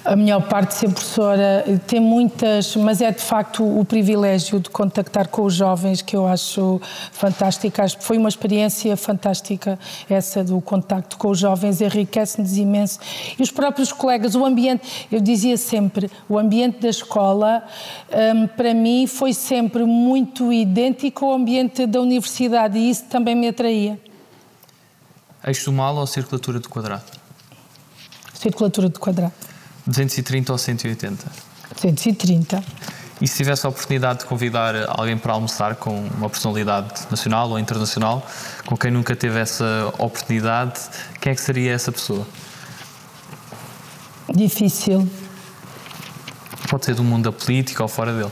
A 0.06 0.16
melhor 0.16 0.48
parte 0.48 0.70
de 0.70 0.76
ser 0.76 0.90
professora 0.90 1.66
tem 1.88 2.00
muitas, 2.00 2.76
mas 2.76 3.02
é 3.02 3.12
de 3.12 3.22
facto 3.22 3.64
o 3.64 3.84
privilégio 3.84 4.60
de 4.60 4.70
contactar 4.70 5.28
com 5.28 5.44
os 5.44 5.56
jovens 5.56 6.02
que 6.02 6.16
eu 6.16 6.28
acho 6.28 6.80
fantástica. 7.12 7.84
Acho 7.84 7.98
foi 8.00 8.18
uma 8.18 8.30
experiência 8.30 8.96
fantástica 8.96 9.80
essa 10.08 10.44
do 10.44 10.62
contacto 10.62 11.18
com 11.18 11.30
os 11.30 11.40
jovens, 11.40 11.82
enriquece-nos 11.82 12.56
imenso. 12.56 13.00
E 13.38 13.42
os 13.42 13.50
próprios 13.50 13.92
colegas, 13.92 14.36
o 14.36 14.46
ambiente, 14.46 15.08
eu 15.12 15.20
dizia 15.20 15.58
sempre, 15.58 16.10
o 16.30 16.38
ambiente 16.38 16.80
da 16.80 16.90
escola, 16.90 17.64
um, 18.36 18.46
para 18.48 18.76
mim, 18.76 19.08
foi 19.08 19.34
sempre 19.34 19.84
muito 19.86 20.54
idêntico 20.54 21.26
ao 21.26 21.34
ambiente 21.34 21.88
da 21.88 22.00
universidade 22.00 22.78
e 22.78 22.92
isso 22.92 23.06
também 23.06 23.36
me 23.36 23.48
atraía. 23.48 24.00
Eixo 25.44 25.66
do 25.66 25.74
mal 25.74 25.96
ou 25.96 26.06
circulatura 26.06 26.60
do 26.60 26.70
quadrado? 26.70 27.04
Circulatura 28.36 28.90
do 28.90 29.00
quadrado. 29.00 29.45
230 29.88 30.52
ou 30.52 30.58
180? 30.58 31.32
130. 31.76 32.64
E 33.22 33.28
se 33.28 33.38
tivesse 33.38 33.66
a 33.66 33.70
oportunidade 33.70 34.20
de 34.20 34.26
convidar 34.26 34.76
alguém 34.90 35.18
para 35.18 35.34
almoçar 35.34 35.76
com 35.76 36.08
uma 36.18 36.30
personalidade 36.30 37.08
nacional 37.10 37.50
ou 37.50 37.58
internacional, 37.58 38.26
com 38.66 38.76
quem 38.76 38.92
nunca 38.92 39.16
teve 39.16 39.40
essa 39.40 39.94
oportunidade, 39.98 40.82
quem 41.22 41.32
é 41.32 41.36
que 41.36 41.42
seria 41.42 41.72
essa 41.72 41.92
pessoa? 41.92 42.28
Difícil. 44.34 45.08
Pode 46.70 46.86
ser 46.86 46.96
do 46.96 47.04
mundo 47.04 47.32
da 47.32 47.32
política 47.32 47.84
ou 47.84 47.88
fora 47.88 48.12
dele. 48.12 48.32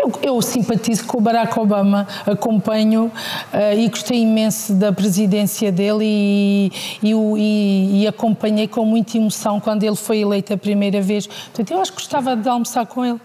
Eu, 0.00 0.12
eu 0.22 0.42
simpatizo 0.42 1.04
com 1.04 1.18
o 1.18 1.20
Barack 1.20 1.58
Obama, 1.58 2.08
acompanho 2.26 3.12
uh, 3.52 3.78
e 3.78 3.86
gostei 3.88 4.22
imenso 4.22 4.72
da 4.72 4.90
presidência 4.90 5.70
dele 5.70 6.04
e, 6.04 6.72
e, 7.02 7.12
e, 7.12 8.02
e, 8.02 8.06
acompanhei 8.06 8.66
com 8.66 8.82
muita 8.86 9.18
emoção 9.18 9.60
quando 9.60 9.82
ele 9.82 9.96
foi 9.96 10.20
eleito 10.20 10.54
a 10.54 10.56
primeira 10.56 11.02
vez. 11.02 11.26
Portanto, 11.26 11.70
eu 11.70 11.80
acho 11.82 11.92
que 11.92 11.98
gostava 11.98 12.34
de 12.34 12.48
almoçar 12.48 12.86
com 12.86 13.04
ele. 13.04 13.20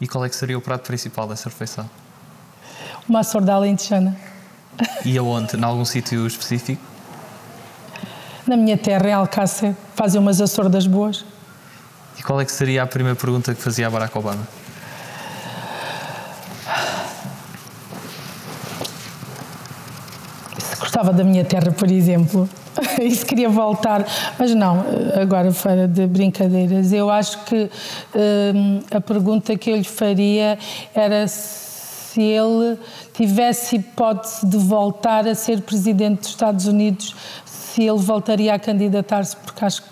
E 0.00 0.08
qual 0.08 0.24
é 0.24 0.28
que 0.28 0.34
seria 0.34 0.58
o 0.58 0.60
prato 0.60 0.84
principal 0.88 1.28
dessa 1.28 1.48
refeição? 1.48 1.88
Uma 3.08 3.22
sorda 3.22 3.54
alentejana. 3.54 4.16
E 5.04 5.16
aonde? 5.16 5.56
Em 5.56 5.62
algum 5.62 5.84
sítio 5.84 6.26
específico? 6.26 6.82
Na 8.48 8.56
minha 8.56 8.76
terra, 8.76 9.08
em 9.08 9.12
Alcácer, 9.12 9.76
fazem 9.94 10.20
umas 10.20 10.40
açordas 10.40 10.88
boas. 10.88 11.24
E 12.18 12.22
qual 12.22 12.40
é 12.40 12.44
que 12.44 12.52
seria 12.52 12.82
a 12.82 12.86
primeira 12.86 13.16
pergunta 13.16 13.54
que 13.54 13.62
fazia 13.62 13.86
a 13.86 13.90
Barack 13.90 14.16
Obama? 14.18 14.46
Gostava 20.96 21.12
da 21.12 21.22
minha 21.24 21.44
terra, 21.44 21.70
por 21.72 21.90
exemplo. 21.90 22.48
Isso 23.02 23.26
queria 23.26 23.50
voltar, 23.50 24.06
mas 24.38 24.54
não, 24.54 24.82
agora 25.20 25.52
fora 25.52 25.86
de 25.86 26.06
brincadeiras. 26.06 26.90
Eu 26.90 27.10
acho 27.10 27.44
que 27.44 27.70
hum, 28.54 28.80
a 28.90 28.98
pergunta 28.98 29.54
que 29.58 29.70
eu 29.70 29.76
lhe 29.76 29.84
faria 29.84 30.58
era 30.94 31.28
se 31.28 32.22
ele 32.22 32.78
tivesse 33.12 33.76
hipótese 33.76 34.46
de 34.46 34.56
voltar 34.56 35.28
a 35.28 35.34
ser 35.34 35.60
presidente 35.60 36.20
dos 36.20 36.28
Estados 36.30 36.66
Unidos, 36.66 37.14
se 37.44 37.82
ele 37.82 37.98
voltaria 37.98 38.54
a 38.54 38.58
candidatar-se, 38.58 39.36
porque 39.36 39.62
acho 39.66 39.82
que 39.82 39.88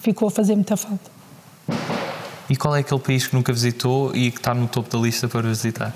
ficou 0.00 0.26
a 0.26 0.30
fazer 0.32 0.56
muita 0.56 0.76
falta. 0.76 1.08
E 2.48 2.56
qual 2.56 2.74
é 2.74 2.80
aquele 2.80 3.00
país 3.00 3.28
que 3.28 3.34
nunca 3.36 3.52
visitou 3.52 4.10
e 4.12 4.32
que 4.32 4.38
está 4.38 4.52
no 4.52 4.66
topo 4.66 4.90
da 4.90 5.00
lista 5.00 5.28
para 5.28 5.42
visitar? 5.42 5.94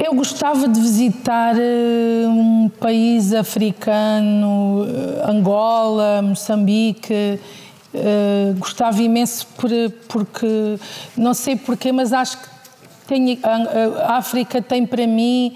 Eu 0.00 0.14
gostava 0.14 0.68
de 0.68 0.80
visitar 0.80 1.56
uh, 1.56 2.28
um 2.28 2.68
país 2.68 3.32
africano, 3.32 4.84
uh, 4.84 5.28
Angola, 5.28 6.22
Moçambique. 6.22 7.40
Uh, 7.92 8.54
gostava 8.58 9.02
imenso 9.02 9.46
por, 9.56 9.70
porque, 10.06 10.78
não 11.16 11.34
sei 11.34 11.56
porquê, 11.56 11.90
mas 11.90 12.12
acho 12.12 12.38
que 12.38 12.48
a, 13.42 14.12
a 14.12 14.16
África 14.18 14.60
tem 14.60 14.84
para 14.84 15.06
mim 15.06 15.54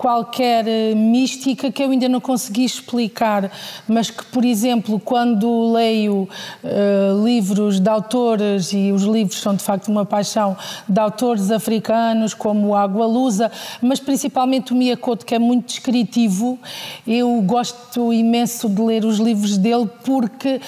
qualquer 0.00 0.66
eh, 0.66 0.94
mística 0.94 1.70
que 1.70 1.82
eu 1.82 1.90
ainda 1.90 2.08
não 2.08 2.22
consegui 2.22 2.64
explicar, 2.64 3.52
mas 3.86 4.10
que, 4.10 4.24
por 4.24 4.46
exemplo, 4.46 4.98
quando 4.98 5.72
leio 5.74 6.26
uh, 6.64 7.22
livros 7.22 7.78
de 7.78 7.88
autores, 7.90 8.72
e 8.72 8.92
os 8.92 9.02
livros 9.02 9.38
são 9.38 9.54
de 9.54 9.62
facto 9.62 9.88
uma 9.88 10.06
paixão, 10.06 10.56
de 10.88 10.98
autores 10.98 11.50
africanos 11.50 12.32
como 12.32 12.74
Água 12.74 13.04
Lusa, 13.04 13.52
mas 13.82 14.00
principalmente 14.00 14.72
o 14.72 14.76
Miyakoto, 14.76 15.26
que 15.26 15.34
é 15.34 15.38
muito 15.38 15.66
descritivo, 15.66 16.58
eu 17.06 17.38
gosto 17.42 18.10
imenso 18.10 18.70
de 18.70 18.80
ler 18.80 19.04
os 19.04 19.18
livros 19.18 19.58
dele 19.58 19.86
porque 20.02 20.62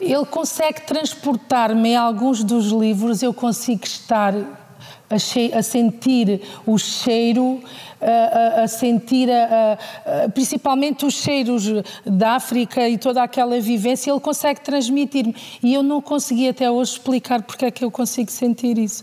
ele 0.00 0.26
consegue 0.26 0.80
transportar-me 0.80 1.90
em 1.90 1.96
alguns 1.96 2.42
dos 2.42 2.72
livros, 2.72 3.22
eu 3.22 3.32
consigo 3.32 3.84
estar 3.84 4.34
a, 5.12 5.58
a 5.58 5.62
sentir 5.62 6.40
o 6.66 6.78
cheiro, 6.78 7.62
a, 8.00 8.62
a 8.62 8.68
sentir 8.68 9.28
principalmente 10.34 11.06
os 11.06 11.14
cheiros 11.14 11.64
da 12.04 12.36
África 12.36 12.88
e 12.88 12.98
toda 12.98 13.22
aquela 13.22 13.60
vivência, 13.60 14.10
ele 14.10 14.20
consegue 14.20 14.60
transmitir-me. 14.60 15.34
E 15.62 15.74
eu 15.74 15.82
não 15.82 16.00
consegui 16.00 16.48
até 16.48 16.70
hoje 16.70 16.92
explicar 16.92 17.42
porque 17.42 17.66
é 17.66 17.70
que 17.70 17.84
eu 17.84 17.90
consigo 17.90 18.30
sentir 18.30 18.78
isso. 18.78 19.02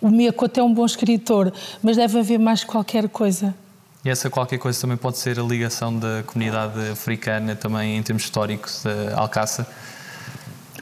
O 0.00 0.08
Miyakoto 0.08 0.58
é 0.58 0.62
um 0.62 0.72
bom 0.72 0.86
escritor, 0.86 1.52
mas 1.82 1.96
deve 1.96 2.18
haver 2.18 2.38
mais 2.38 2.64
qualquer 2.64 3.08
coisa. 3.08 3.54
E 4.02 4.08
essa 4.08 4.30
qualquer 4.30 4.58
coisa 4.58 4.80
também 4.80 4.96
pode 4.96 5.18
ser 5.18 5.38
a 5.38 5.42
ligação 5.42 5.94
da 5.94 6.22
comunidade 6.24 6.90
africana 6.90 7.54
também 7.54 7.98
em 7.98 8.02
termos 8.02 8.22
históricos 8.22 8.82
de 8.82 9.12
Alcácer? 9.14 9.66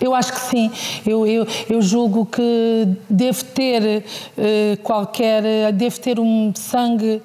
Eu 0.01 0.15
acho 0.15 0.33
que 0.33 0.41
sim. 0.41 0.71
Eu, 1.07 1.27
eu, 1.27 1.47
eu 1.69 1.83
julgo 1.83 2.25
que 2.27 2.89
devo 3.09 3.45
ter 3.45 4.05
uh, 4.05 4.83
qualquer. 4.83 5.73
devo 5.73 6.01
ter 6.01 6.21
um 6.21 6.53
sangue 6.55 7.21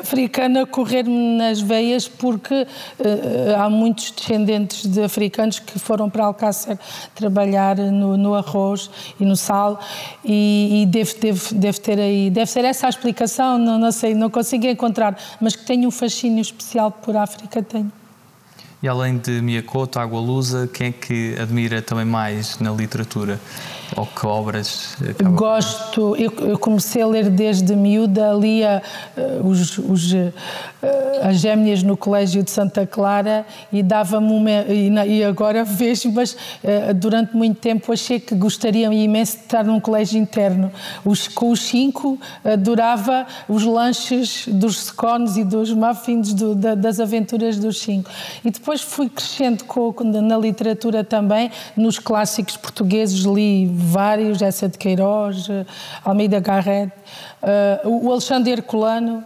africano 0.00 0.60
a 0.60 0.66
correr-me 0.66 1.36
nas 1.38 1.60
veias, 1.60 2.08
porque 2.08 2.54
uh, 2.54 3.56
há 3.56 3.70
muitos 3.70 4.10
descendentes 4.10 4.86
de 4.86 5.02
africanos 5.02 5.58
que 5.58 5.78
foram 5.78 6.10
para 6.10 6.24
Alcácer 6.24 6.78
trabalhar 7.14 7.76
no, 7.76 8.16
no 8.16 8.34
arroz 8.34 8.90
e 9.18 9.24
no 9.24 9.36
sal, 9.36 9.80
e, 10.24 10.82
e 10.82 10.86
devo, 10.86 11.14
devo, 11.20 11.54
devo 11.54 11.80
ter 11.80 11.98
aí. 11.98 12.30
Deve 12.30 12.50
ser 12.50 12.64
essa 12.64 12.86
a 12.86 12.90
explicação, 12.90 13.58
não, 13.58 13.78
não 13.78 13.92
sei, 13.92 14.14
não 14.14 14.30
consigo 14.30 14.66
encontrar, 14.66 15.16
mas 15.40 15.54
que 15.54 15.64
tenho 15.64 15.88
um 15.88 15.92
fascínio 15.92 16.40
especial 16.40 16.90
por 16.90 17.16
África, 17.16 17.62
tenho. 17.62 17.99
E 18.82 18.88
além 18.88 19.18
de 19.18 19.42
Miyakoto, 19.42 19.98
Água 19.98 20.18
Lusa, 20.18 20.66
quem 20.72 20.86
é 20.86 20.92
que 20.92 21.36
admira 21.38 21.82
também 21.82 22.06
mais 22.06 22.58
na 22.58 22.70
literatura? 22.70 23.38
Ou 23.96 24.06
que 24.06 24.24
obras? 24.24 24.96
Gosto, 25.34 26.14
eu, 26.16 26.32
eu, 26.48 26.58
comecei 26.58 27.02
a 27.02 27.06
ler 27.06 27.28
desde 27.28 27.74
miúda, 27.74 28.32
lia 28.32 28.80
uh, 29.16 29.46
os, 29.46 29.78
os, 29.78 30.12
uh, 30.12 30.32
as 31.22 31.40
gêmeas 31.40 31.82
no 31.82 31.96
Colégio 31.96 32.42
de 32.42 32.52
Santa 32.52 32.86
Clara 32.86 33.44
e 33.72 33.82
dava-me 33.82 34.32
uma. 34.32 34.50
E, 34.68 34.90
e, 35.08 35.24
agora 35.24 35.64
vejo, 35.66 36.10
mas 36.12 36.34
uh, 36.34 36.94
durante 36.94 37.36
muito 37.36 37.58
tempo 37.58 37.92
achei 37.92 38.20
que 38.20 38.32
gostaria 38.34 38.86
imenso 38.86 39.38
de 39.38 39.42
estar 39.42 39.64
num 39.64 39.80
colégio 39.80 40.20
interno. 40.20 40.70
Os, 41.04 41.26
com 41.26 41.50
os 41.50 41.60
cinco, 41.60 42.16
adorava 42.44 43.26
os 43.48 43.64
lanches 43.64 44.46
dos 44.46 44.84
scones 44.84 45.36
e 45.36 45.42
dos 45.42 45.72
muffins 45.72 46.32
do, 46.32 46.54
da, 46.54 46.76
das 46.76 47.00
aventuras 47.00 47.58
dos 47.58 47.80
cinco. 47.80 48.08
E 48.44 48.52
depois 48.52 48.69
fui 48.78 49.08
crescendo 49.08 49.64
com, 49.64 49.92
na 50.04 50.38
literatura 50.38 51.02
também, 51.02 51.50
nos 51.76 51.98
clássicos 51.98 52.56
portugueses, 52.56 53.24
li 53.24 53.66
vários, 53.66 54.40
essa 54.42 54.68
de 54.68 54.78
Queiroz, 54.78 55.48
eh, 55.48 55.66
Almeida 56.04 56.38
Garrett, 56.38 56.92
uh, 57.42 57.88
o 58.06 58.12
Alexandre 58.12 58.52
Herculano, 58.52 59.24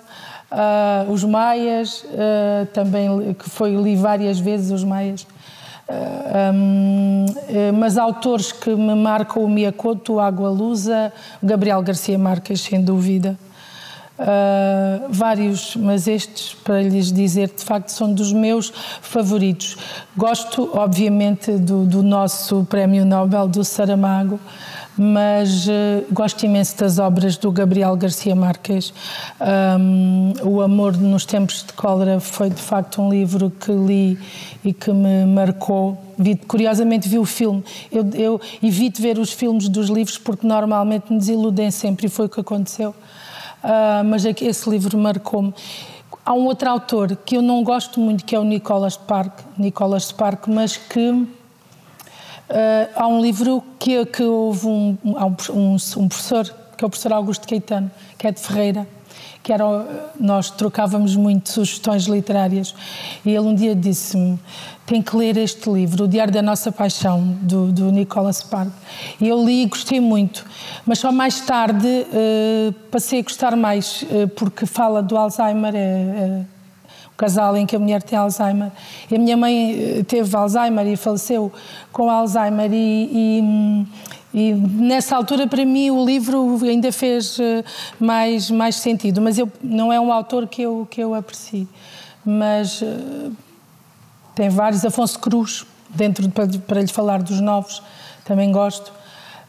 uh, 0.50 1.12
os 1.12 1.24
Maias, 1.24 2.04
uh, 2.04 2.66
também, 2.72 3.34
que 3.34 3.50
foi, 3.50 3.74
li 3.74 3.96
várias 3.96 4.38
vezes 4.38 4.70
os 4.70 4.84
Maias. 4.84 5.26
Um, 5.86 7.26
mas 7.78 7.98
autores 7.98 8.50
que 8.52 8.70
me 8.70 8.94
marcam 8.94 9.44
o 9.44 9.48
Miyakoto, 9.48 10.18
Água 10.18 10.48
Lusa, 10.48 11.12
Gabriel 11.42 11.82
Garcia 11.82 12.18
Marques, 12.18 12.62
sem 12.62 12.82
dúvida. 12.82 13.38
Uh, 14.16 15.08
vários, 15.10 15.74
mas 15.74 16.06
estes, 16.06 16.54
para 16.54 16.80
lhes 16.82 17.12
dizer, 17.12 17.48
de 17.48 17.64
facto, 17.64 17.88
são 17.88 18.12
dos 18.12 18.32
meus 18.32 18.72
favoritos. 19.02 19.76
Gosto, 20.16 20.70
obviamente, 20.72 21.50
do, 21.50 21.84
do 21.84 22.00
nosso 22.00 22.64
Prémio 22.70 23.04
Nobel, 23.04 23.48
do 23.48 23.64
Saramago, 23.64 24.38
mas 24.96 25.66
uh, 25.66 26.04
gosto 26.12 26.46
imenso 26.46 26.78
das 26.78 27.00
obras 27.00 27.36
do 27.36 27.50
Gabriel 27.50 27.96
Garcia 27.96 28.36
Marques. 28.36 28.94
Um, 29.40 30.32
o 30.44 30.60
Amor 30.60 30.96
nos 30.96 31.26
Tempos 31.26 31.64
de 31.64 31.72
Cólera 31.72 32.20
foi, 32.20 32.50
de 32.50 32.62
facto, 32.62 33.02
um 33.02 33.10
livro 33.10 33.50
que 33.50 33.72
li 33.72 34.16
e 34.64 34.72
que 34.72 34.92
me 34.92 35.26
marcou. 35.26 36.00
Vi, 36.16 36.36
curiosamente, 36.36 37.08
vi 37.08 37.18
o 37.18 37.24
filme. 37.24 37.64
Eu, 37.90 38.08
eu 38.14 38.40
evito 38.62 39.02
ver 39.02 39.18
os 39.18 39.32
filmes 39.32 39.68
dos 39.68 39.88
livros 39.88 40.18
porque 40.18 40.46
normalmente 40.46 41.12
me 41.12 41.18
desiludem 41.18 41.72
sempre, 41.72 42.06
e 42.06 42.08
foi 42.08 42.26
o 42.26 42.28
que 42.28 42.38
aconteceu 42.38 42.94
uh, 43.64 44.04
mas 44.04 44.24
é 44.24 44.34
esse 44.42 44.68
livro 44.68 44.96
marcou-me. 44.98 45.52
Há 46.24 46.32
um 46.32 46.46
outro 46.46 46.70
autor 46.70 47.16
que 47.16 47.36
eu 47.36 47.42
não 47.42 47.62
gosto 47.64 47.98
muito, 47.98 48.24
que 48.24 48.34
é 48.34 48.38
o 48.38 48.44
Nicholas 48.44 48.94
Spark, 48.94 49.40
Nicholas 49.58 50.04
Spark, 50.04 50.48
mas 50.48 50.76
que 50.76 51.10
uh, 51.10 51.28
há 52.94 53.06
um 53.06 53.20
livro 53.20 53.62
que, 53.78 54.04
que 54.06 54.22
houve 54.22 54.66
um, 54.66 54.96
um, 55.04 55.76
um, 55.96 56.08
professor, 56.08 56.44
que 56.76 56.84
é 56.84 56.86
o 56.86 56.90
professor 56.90 57.12
Augusto 57.12 57.48
Caetano, 57.48 57.90
que 58.16 58.26
é 58.26 58.32
de 58.32 58.40
Ferreira, 58.40 58.86
que 59.42 59.52
era, 59.52 59.64
nós 60.18 60.50
trocávamos 60.50 61.14
muito 61.14 61.50
sugestões 61.50 62.04
literárias, 62.04 62.74
e 63.24 63.30
ele 63.30 63.46
um 63.46 63.54
dia 63.54 63.74
disse-me, 63.74 64.38
tem 64.86 65.00
que 65.00 65.16
ler 65.16 65.36
este 65.36 65.70
livro, 65.70 66.04
O 66.04 66.08
Diário 66.08 66.32
da 66.32 66.42
Nossa 66.42 66.70
Paixão, 66.70 67.36
do, 67.40 67.72
do 67.72 67.90
Nicholas 67.90 68.38
Spark. 68.38 68.70
Eu 69.20 69.42
li 69.44 69.62
e 69.62 69.66
gostei 69.66 69.98
muito, 69.98 70.44
mas 70.84 70.98
só 70.98 71.10
mais 71.10 71.40
tarde 71.40 71.86
uh, 71.86 72.72
passei 72.90 73.20
a 73.20 73.22
gostar 73.22 73.56
mais, 73.56 74.02
uh, 74.02 74.28
porque 74.36 74.66
fala 74.66 75.02
do 75.02 75.16
Alzheimer, 75.16 75.74
é, 75.74 75.78
é 75.78 76.44
casal 77.16 77.56
em 77.56 77.64
que 77.64 77.74
a 77.76 77.78
mulher 77.78 78.02
tem 78.02 78.18
Alzheimer. 78.18 78.70
E 79.10 79.14
a 79.14 79.18
minha 79.18 79.36
mãe 79.36 80.00
eh, 80.00 80.02
teve 80.02 80.36
Alzheimer 80.36 80.84
e 80.84 80.96
faleceu 80.96 81.52
com 81.92 82.10
Alzheimer 82.10 82.70
e, 82.72 83.08
e 83.12 83.86
e 84.36 84.52
nessa 84.52 85.14
altura, 85.14 85.46
para 85.46 85.64
mim, 85.64 85.90
o 85.90 86.04
livro 86.04 86.58
ainda 86.64 86.90
fez 86.90 87.38
mais, 88.00 88.50
mais 88.50 88.74
sentido. 88.74 89.20
Mas 89.20 89.38
eu, 89.38 89.48
não 89.62 89.92
é 89.92 90.00
um 90.00 90.12
autor 90.12 90.48
que 90.48 90.62
eu, 90.62 90.88
que 90.90 91.00
eu 91.00 91.14
aprecio. 91.14 91.68
Mas 92.26 92.82
tem 94.34 94.48
vários, 94.48 94.84
Afonso 94.84 95.18
Cruz, 95.18 95.64
dentro 95.88 96.28
para, 96.30 96.46
para 96.46 96.80
lhe 96.80 96.88
falar 96.88 97.22
dos 97.22 97.40
novos, 97.40 97.82
também 98.24 98.50
gosto. 98.50 98.92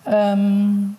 Um, 0.08 0.92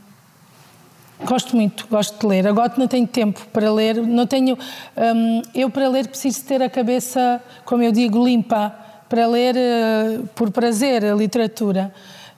gosto 1.25 1.55
muito, 1.55 1.87
gosto 1.89 2.19
de 2.19 2.27
ler. 2.27 2.47
Agora 2.47 2.73
não 2.77 2.89
tenho 2.89 3.07
tempo 3.07 3.41
para 3.53 3.73
ler, 3.73 3.97
não 3.97 4.27
tenho. 4.27 4.59
Um, 4.97 5.43
eu 5.55 5.71
para 5.71 5.89
ler 5.89 6.09
preciso 6.09 6.45
ter 6.45 6.63
a 6.63 6.69
cabeça, 6.69 7.41
como 7.65 7.83
eu 7.83 7.93
digo, 7.93 8.23
limpa 8.25 8.75
para 9.09 9.27
ler 9.27 9.55
uh, 9.55 10.27
por 10.35 10.51
prazer 10.51 11.05
a 11.05 11.15
literatura. 11.15 11.93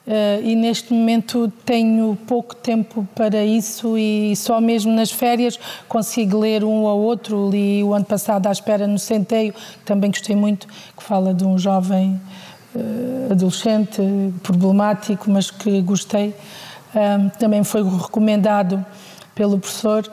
Uh, 0.09 0.43
e 0.43 0.57
neste 0.57 0.91
momento 0.91 1.53
tenho 1.67 2.17
pouco 2.27 2.57
tempo 2.57 3.07
para 3.15 3.45
isso 3.45 3.99
e 3.99 4.35
só 4.37 4.59
mesmo 4.59 4.91
nas 4.91 5.11
férias 5.11 5.61
consigo 5.87 6.39
ler 6.39 6.65
um 6.65 6.85
ou 6.85 7.01
outro. 7.01 7.51
Li 7.51 7.85
o 7.85 7.93
ano 7.93 8.07
passado 8.07 8.47
à 8.47 8.51
espera 8.51 8.87
no 8.87 8.99
Centeio, 8.99 9.55
também 9.85 10.11
gostei 10.11 10.35
muito, 10.35 10.67
que 10.97 11.03
fala 11.03 11.35
de 11.35 11.45
um 11.45 11.59
jovem 11.59 12.19
adolescente, 13.31 14.01
problemático, 14.43 15.31
mas 15.31 15.51
que 15.51 15.81
gostei. 15.83 16.35
também 17.39 17.63
foi 17.65 17.83
recomendado 17.83 18.85
pelo 19.35 19.59
professor. 19.59 20.11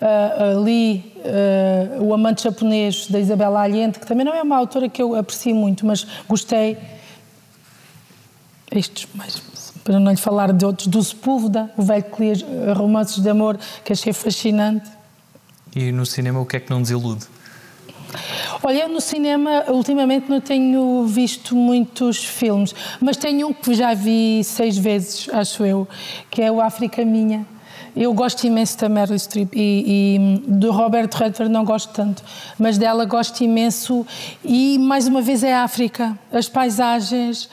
Uh, 0.00 0.64
li 0.64 1.12
uh, 1.98 2.04
O 2.04 2.14
Amante 2.14 2.44
Japonês, 2.44 3.08
da 3.08 3.18
Isabela 3.18 3.62
Allende, 3.62 3.98
que 3.98 4.06
também 4.06 4.24
não 4.24 4.32
é 4.32 4.42
uma 4.42 4.56
autora 4.56 4.88
que 4.88 5.02
eu 5.02 5.14
aprecio 5.14 5.54
muito, 5.54 5.84
mas 5.84 6.06
gostei. 6.28 6.76
Estes, 8.70 9.08
mais, 9.14 9.42
para 9.82 9.98
não 9.98 10.10
lhe 10.10 10.18
falar 10.18 10.52
de 10.52 10.64
outros, 10.64 10.86
do 10.86 11.02
Sepúlveda, 11.02 11.70
o 11.76 11.82
velho 11.82 12.04
que 12.04 12.22
lia 12.22 12.74
romances 12.74 13.22
de 13.22 13.28
amor, 13.28 13.58
que 13.84 13.92
achei 13.92 14.12
fascinante. 14.12 14.88
E 15.74 15.90
no 15.92 16.04
cinema, 16.04 16.40
o 16.40 16.46
que 16.46 16.56
é 16.56 16.60
que 16.60 16.70
não 16.70 16.82
desilude? 16.82 17.26
Olha, 18.62 18.82
eu 18.82 18.88
no 18.88 19.00
cinema 19.00 19.64
ultimamente 19.68 20.28
não 20.28 20.40
tenho 20.40 21.06
visto 21.06 21.54
muitos 21.54 22.24
filmes, 22.24 22.74
mas 23.00 23.16
tenho 23.16 23.48
um 23.48 23.52
que 23.52 23.74
já 23.74 23.94
vi 23.94 24.42
seis 24.44 24.76
vezes, 24.76 25.28
acho 25.32 25.64
eu, 25.64 25.86
que 26.30 26.42
é 26.42 26.50
o 26.50 26.60
África 26.60 27.04
Minha. 27.04 27.46
Eu 28.00 28.14
gosto 28.14 28.46
imenso 28.46 28.78
da 28.78 28.88
Meryl 28.88 29.18
Streep 29.18 29.52
e, 29.56 30.14
e 30.14 30.42
do 30.46 30.70
Robert 30.70 31.10
Redford 31.12 31.50
não 31.50 31.64
gosto 31.64 31.92
tanto, 31.92 32.22
mas 32.56 32.78
dela 32.78 33.04
gosto 33.04 33.42
imenso 33.42 34.06
e 34.44 34.78
mais 34.78 35.08
uma 35.08 35.20
vez 35.20 35.42
é 35.42 35.52
a 35.52 35.64
África. 35.64 36.16
As 36.32 36.48
paisagens 36.48 37.48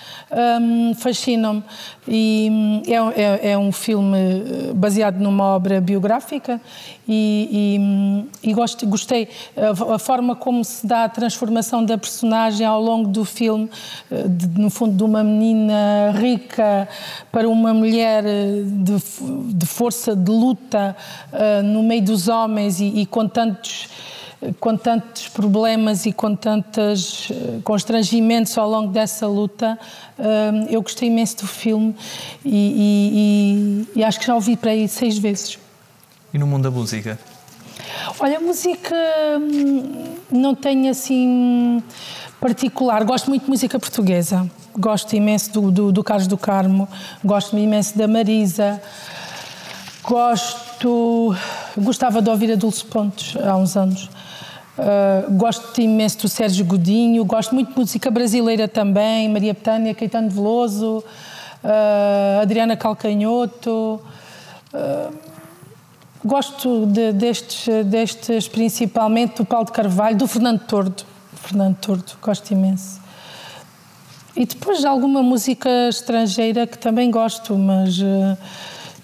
um, 0.62 0.94
fascinam-me 0.94 1.64
e 2.08 2.50
hum, 2.52 2.82
é, 2.86 3.22
é, 3.22 3.52
é, 3.54 3.58
um 3.58 3.72
filme 3.72 4.72
baseado 4.76 5.18
numa 5.18 5.46
obra 5.46 5.82
biográfica 5.82 6.62
e, 7.08 7.50
e, 7.52 7.80
hum, 7.80 8.28
e 8.44 8.54
gosto, 8.54 8.86
gostei 8.86 9.28
a, 9.58 9.96
a, 9.96 10.00
forma 10.00 10.36
como 10.36 10.64
se 10.64 10.86
dá 10.86 11.06
a 11.06 11.10
transformação 11.10 11.84
da 11.84 11.98
personagem 11.98 12.66
ao 12.66 12.82
longo 12.82 13.10
do 13.10 13.26
filme, 13.26 13.70
eh, 14.12 14.28
de, 14.28 14.60
no 14.60 14.70
fundo 14.70 14.96
de 14.96 15.04
uma 15.04 15.24
menina 15.24 16.12
rica 16.16 16.88
para 17.32 17.48
uma 17.48 17.74
mulher 17.74 18.24
eh, 18.26 18.64
de, 18.66 19.54
de 19.54 19.66
força 19.66 20.16
de 20.16 20.32
luta 20.38 20.96
uh, 21.32 21.64
no 21.64 21.84
meio 21.84 22.04
dos 22.04 22.28
homens 22.28 22.80
e, 22.80 22.86
e, 23.02 23.06
com 23.06 23.28
tantos 23.28 23.90
com 24.60 24.78
tantos 24.78 25.28
problemas 25.30 26.06
e 26.06 26.12
com 26.12 26.36
tantos 26.36 27.30
uh, 27.30 27.62
constrangimentos 27.64 28.56
ao 28.58 28.70
longo 28.70 28.92
dessa 28.92 29.26
luta, 29.26 29.80
uh, 30.20 30.68
eu 30.70 30.82
gostei 30.82 31.08
imenso 31.08 31.38
do 31.38 31.48
filme 31.48 31.96
e, 32.44 33.88
e, 33.96 34.00
e, 34.00 34.04
acho 34.04 34.20
que 34.20 34.28
já 34.28 34.36
ouvi 34.36 34.56
para 34.56 34.72
aí 34.72 34.88
seis 34.88 35.18
vezes. 35.18 35.58
E 36.34 36.38
no 36.38 36.46
mundo 36.46 36.64
da 36.64 36.72
música? 36.72 37.18
Olha, 38.20 38.38
a 38.38 38.42
música 38.42 38.96
hum, 39.40 40.16
não 40.32 40.54
tem 40.54 40.90
assim 40.90 41.82
particular. 42.40 43.04
Gosto 43.04 43.30
muito 43.30 43.46
de 43.46 43.50
música 43.50 43.80
portuguesa. 43.80 44.50
Gosto 44.78 45.16
imenso 45.16 45.52
do, 45.54 45.72
do, 45.72 45.92
do 45.92 46.04
Carlos 46.04 46.28
do 46.28 46.38
Carmo, 46.38 46.88
gosto 47.24 47.58
imenso 47.58 47.98
da 47.98 48.08
Marisa. 48.08 48.82
Gosto, 50.08 51.36
gostava 51.76 52.22
de 52.22 52.30
ouvir 52.30 52.52
a 52.52 52.56
Dulce 52.56 52.86
Pontes 52.86 53.36
há 53.44 53.56
uns 53.56 53.76
anos. 53.76 54.08
Uh, 54.78 55.32
gosto 55.36 55.82
imenso 55.82 56.20
do 56.20 56.30
Sérgio 56.30 56.64
Godinho, 56.64 57.26
gosto 57.26 57.56
muito 57.56 57.72
de 57.72 57.80
música 57.80 58.12
brasileira 58.12 58.68
também, 58.68 59.28
Maria 59.28 59.54
Betânia, 59.54 59.96
Caetano 59.96 60.30
Veloso, 60.30 61.04
uh, 61.64 62.42
Adriana 62.42 62.78
Calcanhoto. 62.78 64.00
Uh, 64.72 65.12
gosto 66.24 66.86
de, 66.86 67.12
destes, 67.12 67.86
destes 67.86 68.48
principalmente 68.48 69.38
do 69.38 69.46
Paulo 69.46 69.66
de 69.66 69.72
Carvalho, 69.72 70.18
do 70.18 70.28
Fernando 70.28 70.60
Tordo. 70.68 71.04
Fernando 71.34 71.78
Tordo, 71.78 72.12
gosto 72.22 72.52
imenso. 72.52 73.02
E 74.36 74.46
depois 74.46 74.82
de 74.82 74.86
alguma 74.86 75.24
música 75.24 75.70
estrangeira 75.90 76.68
que 76.68 76.78
também 76.78 77.10
gosto, 77.10 77.58
mas 77.58 77.98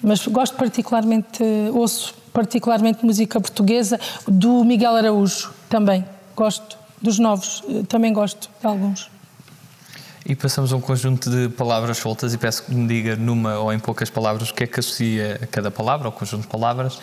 mas 0.02 0.26
gosto 0.28 0.56
particularmente, 0.56 1.44
ouço 1.74 2.14
particularmente 2.34 3.06
música 3.06 3.40
portuguesa, 3.40 4.00
do 4.28 4.64
Miguel 4.64 4.96
Araújo 4.96 5.52
também, 5.70 6.06
gosto, 6.36 6.78
dos 7.02 7.20
novos, 7.20 7.64
eh, 7.68 7.84
também 7.88 8.14
gosto 8.14 8.50
de 8.60 8.68
alguns. 8.68 9.10
E 10.26 10.36
passamos 10.36 10.72
a 10.72 10.76
um 10.76 10.82
conjunto 10.82 11.30
de 11.30 11.50
palavras 11.50 11.98
soltas 11.98 12.34
e 12.34 12.38
peço 12.38 12.64
que 12.64 12.74
me 12.74 12.88
diga 12.88 13.16
numa 13.16 13.58
ou 13.58 13.74
em 13.74 13.80
poucas 13.80 14.10
palavras 14.10 14.50
o 14.50 14.54
que 14.54 14.64
é 14.64 14.68
que 14.68 14.80
associa 14.80 15.40
a 15.42 15.48
cada 15.48 15.72
palavra, 15.72 16.08
ou 16.08 16.12
conjunto 16.12 16.44
de 16.44 16.48
palavras. 16.48 17.00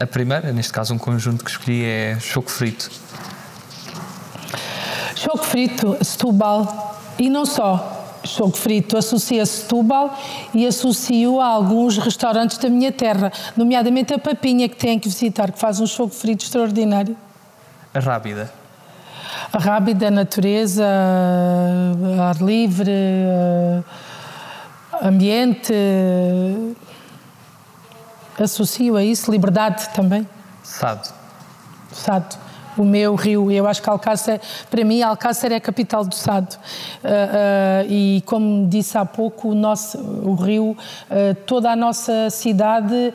A 0.00 0.06
primeira, 0.06 0.52
neste 0.52 0.72
caso 0.72 0.94
um 0.94 0.98
conjunto 0.98 1.44
que 1.44 1.50
escolhi 1.50 1.84
é 1.84 2.18
choco 2.18 2.50
frito. 2.50 2.90
Choco 5.14 5.44
frito, 5.44 5.96
Setúbal, 6.02 7.00
e 7.18 7.30
não 7.30 7.46
só, 7.46 7.93
choco 8.26 8.56
frito 8.56 8.96
associa 8.96 9.44
Setúbal 9.44 10.18
e 10.52 10.66
associo 10.66 11.40
a 11.40 11.46
alguns 11.46 11.98
restaurantes 11.98 12.58
da 12.58 12.68
minha 12.68 12.90
terra, 12.90 13.32
nomeadamente 13.56 14.12
a 14.14 14.18
Papinha, 14.18 14.68
que 14.68 14.76
tem 14.76 14.98
que 14.98 15.08
visitar, 15.08 15.52
que 15.52 15.58
faz 15.58 15.80
um 15.80 15.86
choco 15.86 16.14
frito 16.14 16.44
extraordinário. 16.44 17.16
A 17.92 17.98
Rábida? 18.00 18.52
A 19.52 19.58
Rábida, 19.58 20.08
a 20.08 20.10
natureza, 20.10 20.86
ar 22.20 22.42
livre, 22.42 22.92
ambiente, 25.02 25.74
associo 28.38 28.96
a 28.96 29.04
isso, 29.04 29.30
liberdade 29.30 29.88
também. 29.94 30.26
Sado? 30.62 31.12
Sado 31.92 32.43
o 32.76 32.84
meu 32.84 33.14
rio. 33.14 33.50
Eu 33.50 33.66
acho 33.66 33.82
que 33.82 33.88
Alcácer, 33.88 34.40
para 34.70 34.84
mim, 34.84 35.02
Alcácer 35.02 35.52
é 35.52 35.56
a 35.56 35.60
capital 35.60 36.04
do 36.04 36.14
Sado. 36.14 36.54
Uh, 36.54 37.06
uh, 37.06 37.90
e 37.90 38.22
como 38.26 38.66
disse 38.68 38.96
há 38.98 39.04
pouco, 39.04 39.48
o, 39.48 39.54
nosso, 39.54 39.98
o 39.98 40.34
rio, 40.34 40.70
uh, 40.70 41.34
toda 41.46 41.70
a 41.70 41.76
nossa 41.76 42.30
cidade, 42.30 43.12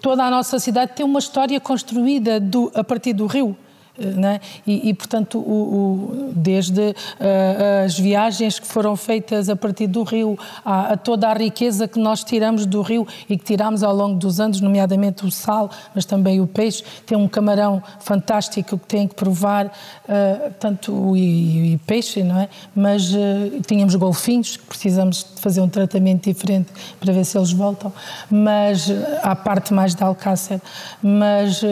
toda 0.00 0.24
a 0.24 0.30
nossa 0.30 0.58
cidade 0.58 0.92
tem 0.94 1.04
uma 1.04 1.18
história 1.18 1.58
construída 1.60 2.40
do, 2.40 2.70
a 2.74 2.82
partir 2.82 3.12
do 3.12 3.26
rio. 3.26 3.56
É? 4.00 4.40
E, 4.66 4.88
e, 4.88 4.94
portanto, 4.94 5.38
o, 5.38 5.42
o, 5.42 6.32
desde 6.34 6.80
uh, 6.80 7.84
as 7.84 7.98
viagens 7.98 8.58
que 8.58 8.66
foram 8.66 8.96
feitas 8.96 9.50
a 9.50 9.54
partir 9.54 9.86
do 9.86 10.02
rio, 10.04 10.38
a, 10.64 10.94
a, 10.94 10.96
toda 10.96 11.28
a 11.28 11.34
riqueza 11.34 11.86
que 11.86 11.98
nós 11.98 12.24
tiramos 12.24 12.64
do 12.64 12.80
rio 12.80 13.06
e 13.28 13.36
que 13.36 13.44
tiramos 13.44 13.82
ao 13.82 13.94
longo 13.94 14.18
dos 14.18 14.40
anos, 14.40 14.58
nomeadamente 14.62 15.26
o 15.26 15.30
sal, 15.30 15.70
mas 15.94 16.06
também 16.06 16.40
o 16.40 16.46
peixe. 16.46 16.82
Tem 17.04 17.18
um 17.18 17.28
camarão 17.28 17.82
fantástico 18.00 18.78
que 18.78 18.86
tem 18.86 19.06
que 19.06 19.14
provar, 19.14 19.66
uh, 19.66 20.50
tanto 20.58 20.94
o 20.94 21.14
e, 21.14 21.74
e, 21.74 21.78
peixe, 21.86 22.22
não 22.22 22.40
é? 22.40 22.48
Mas 22.74 23.12
uh, 23.12 23.18
tínhamos 23.66 23.94
golfinhos, 23.96 24.56
que 24.56 24.64
precisamos 24.64 25.26
fazer 25.36 25.60
um 25.60 25.68
tratamento 25.68 26.24
diferente 26.24 26.72
para 26.98 27.12
ver 27.12 27.26
se 27.26 27.36
eles 27.36 27.52
voltam. 27.52 27.92
Mas 28.30 28.90
a 29.22 29.36
parte 29.36 29.74
mais 29.74 29.94
de 29.94 30.02
Alcácer. 30.02 30.60
Mas 31.02 31.62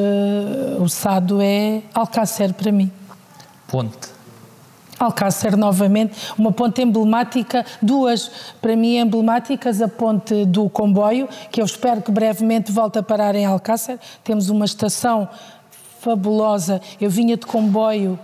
o 0.79 0.89
sado 0.89 1.41
é 1.41 1.83
Alcácer 1.95 2.18
Alcácer 2.19 2.53
para 2.53 2.73
mim. 2.73 2.91
Ponte. 3.69 4.09
Alcácer 4.99 5.57
novamente, 5.57 6.17
uma 6.37 6.51
ponte 6.51 6.83
emblemática, 6.83 7.65
duas 7.81 8.29
para 8.61 8.75
mim 8.75 8.97
emblemáticas, 8.97 9.81
a 9.81 9.87
ponte 9.87 10.45
do 10.45 10.69
comboio, 10.69 11.29
que 11.53 11.61
eu 11.61 11.65
espero 11.65 12.03
que 12.03 12.11
brevemente 12.11 12.73
volte 12.73 12.99
a 12.99 13.05
parar 13.05 13.37
em 13.37 13.47
Alcácer. 13.47 14.01
Temos 14.25 14.49
uma 14.49 14.65
estação 14.65 15.29
fabulosa. 16.01 16.81
Eu 17.01 17.09
vinha 17.09 17.37
de 17.37 17.47
comboio 17.47 18.19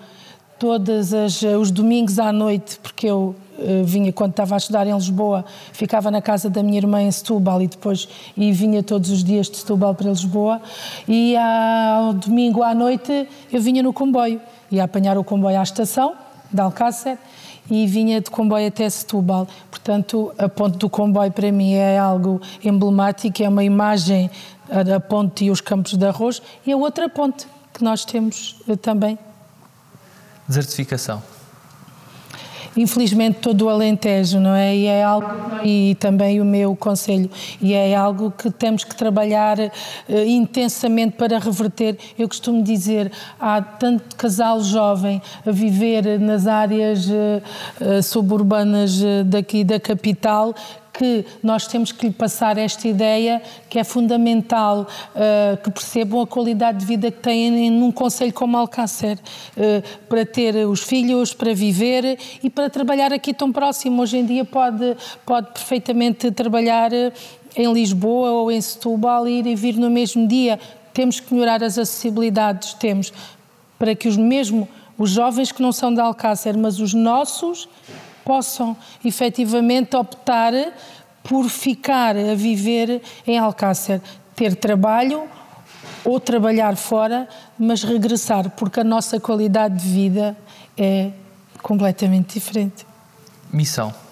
todos 0.58 1.12
os 1.12 1.70
domingos 1.70 2.18
à 2.18 2.32
noite, 2.32 2.80
porque 2.82 3.06
eu 3.06 3.36
vinha 3.84 4.12
quando 4.12 4.30
estava 4.30 4.54
a 4.54 4.58
estudar 4.58 4.86
em 4.86 4.94
Lisboa, 4.94 5.44
ficava 5.72 6.10
na 6.10 6.20
casa 6.20 6.48
da 6.50 6.62
minha 6.62 6.78
irmã 6.78 7.02
em 7.02 7.10
Setúbal 7.10 7.62
e 7.62 7.68
depois 7.68 8.08
e 8.36 8.52
vinha 8.52 8.82
todos 8.82 9.10
os 9.10 9.22
dias 9.22 9.48
de 9.48 9.56
Setúbal 9.58 9.94
para 9.94 10.08
Lisboa 10.08 10.60
e 11.08 11.36
ao 11.36 12.12
domingo 12.12 12.62
à 12.62 12.74
noite 12.74 13.28
eu 13.52 13.60
vinha 13.60 13.82
no 13.82 13.92
comboio, 13.92 14.40
ia 14.70 14.84
apanhar 14.84 15.16
o 15.18 15.24
comboio 15.24 15.58
à 15.58 15.62
estação 15.62 16.14
de 16.52 16.60
Alcácer 16.60 17.18
e 17.70 17.86
vinha 17.86 18.20
de 18.20 18.30
comboio 18.30 18.68
até 18.68 18.88
Setúbal. 18.88 19.48
Portanto, 19.70 20.32
a 20.38 20.48
ponte 20.48 20.78
do 20.78 20.88
comboio 20.88 21.32
para 21.32 21.50
mim 21.50 21.74
é 21.74 21.98
algo 21.98 22.40
emblemático, 22.62 23.42
é 23.42 23.48
uma 23.48 23.64
imagem 23.64 24.30
a 24.68 25.00
ponte 25.00 25.44
e 25.44 25.50
os 25.50 25.60
campos 25.60 25.94
de 25.94 26.06
arroz 26.06 26.40
e 26.66 26.72
a 26.72 26.76
outra 26.76 27.08
ponte 27.08 27.46
que 27.72 27.82
nós 27.82 28.04
temos 28.04 28.60
uh, 28.68 28.76
também 28.76 29.18
Desertificação. 30.46 31.22
Infelizmente 32.76 33.38
todo 33.40 33.66
o 33.66 33.68
Alentejo, 33.68 34.40
não 34.40 34.54
é? 34.54 34.76
E 34.76 34.86
é 34.86 35.02
algo 35.02 35.28
e 35.64 35.96
também 36.00 36.40
o 36.40 36.44
meu 36.44 36.74
conselho 36.74 37.30
e 37.60 37.72
é 37.72 37.94
algo 37.94 38.30
que 38.30 38.50
temos 38.50 38.84
que 38.84 38.94
trabalhar 38.94 39.58
uh, 39.58 39.70
intensamente 40.26 41.16
para 41.16 41.38
reverter. 41.38 41.96
Eu 42.18 42.28
costumo 42.28 42.62
dizer 42.62 43.10
há 43.40 43.62
tanto 43.62 44.16
casal 44.16 44.60
jovem 44.60 45.22
a 45.46 45.50
viver 45.50 46.18
nas 46.18 46.46
áreas 46.46 47.06
uh, 47.08 47.42
uh, 47.80 48.02
suburbanas 48.02 49.00
daqui 49.26 49.64
da 49.64 49.78
capital 49.78 50.54
que 50.96 51.26
nós 51.42 51.66
temos 51.66 51.90
que 51.90 52.06
lhe 52.06 52.12
passar 52.12 52.56
esta 52.56 52.86
ideia 52.86 53.42
que 53.68 53.78
é 53.78 53.84
fundamental 53.84 54.86
uh, 54.86 55.56
que 55.62 55.70
percebam 55.70 56.20
a 56.20 56.26
qualidade 56.26 56.78
de 56.78 56.86
vida 56.86 57.10
que 57.10 57.18
têm 57.18 57.68
num 57.70 57.90
conselho 57.90 58.32
como 58.32 58.56
Alcácer, 58.56 59.18
uh, 59.56 59.82
para 60.08 60.24
ter 60.24 60.54
os 60.66 60.82
filhos, 60.82 61.34
para 61.34 61.52
viver 61.52 62.18
e 62.42 62.48
para 62.48 62.70
trabalhar 62.70 63.12
aqui 63.12 63.34
tão 63.34 63.50
próximo. 63.52 64.02
Hoje 64.02 64.18
em 64.18 64.24
dia 64.24 64.44
pode, 64.44 64.96
pode 65.26 65.48
perfeitamente 65.52 66.30
trabalhar 66.30 66.92
em 67.56 67.72
Lisboa 67.72 68.30
ou 68.30 68.50
em 68.50 68.60
Setúbal 68.60 69.26
e 69.28 69.40
ir 69.40 69.46
e 69.46 69.54
vir 69.56 69.74
no 69.76 69.90
mesmo 69.90 70.26
dia. 70.28 70.60
Temos 70.92 71.18
que 71.18 71.34
melhorar 71.34 71.62
as 71.64 71.76
acessibilidades, 71.76 72.74
temos, 72.74 73.12
para 73.78 73.94
que 73.96 74.06
os 74.06 74.16
mesmo 74.16 74.68
os 74.96 75.10
jovens 75.10 75.50
que 75.50 75.60
não 75.60 75.72
são 75.72 75.92
de 75.92 76.00
Alcácer, 76.00 76.56
mas 76.56 76.78
os 76.78 76.94
nossos 76.94 77.68
possam 78.24 78.76
efetivamente 79.04 79.96
optar 79.96 80.52
por 81.22 81.48
ficar 81.48 82.16
a 82.16 82.34
viver 82.34 83.00
em 83.26 83.38
Alcácer, 83.38 84.00
ter 84.36 84.54
trabalho 84.56 85.28
ou 86.04 86.20
trabalhar 86.20 86.76
fora, 86.76 87.28
mas 87.58 87.82
regressar, 87.82 88.50
porque 88.50 88.80
a 88.80 88.84
nossa 88.84 89.18
qualidade 89.18 89.82
de 89.82 89.88
vida 89.88 90.36
é 90.76 91.10
completamente 91.62 92.34
diferente. 92.34 92.86
Missão 93.50 94.03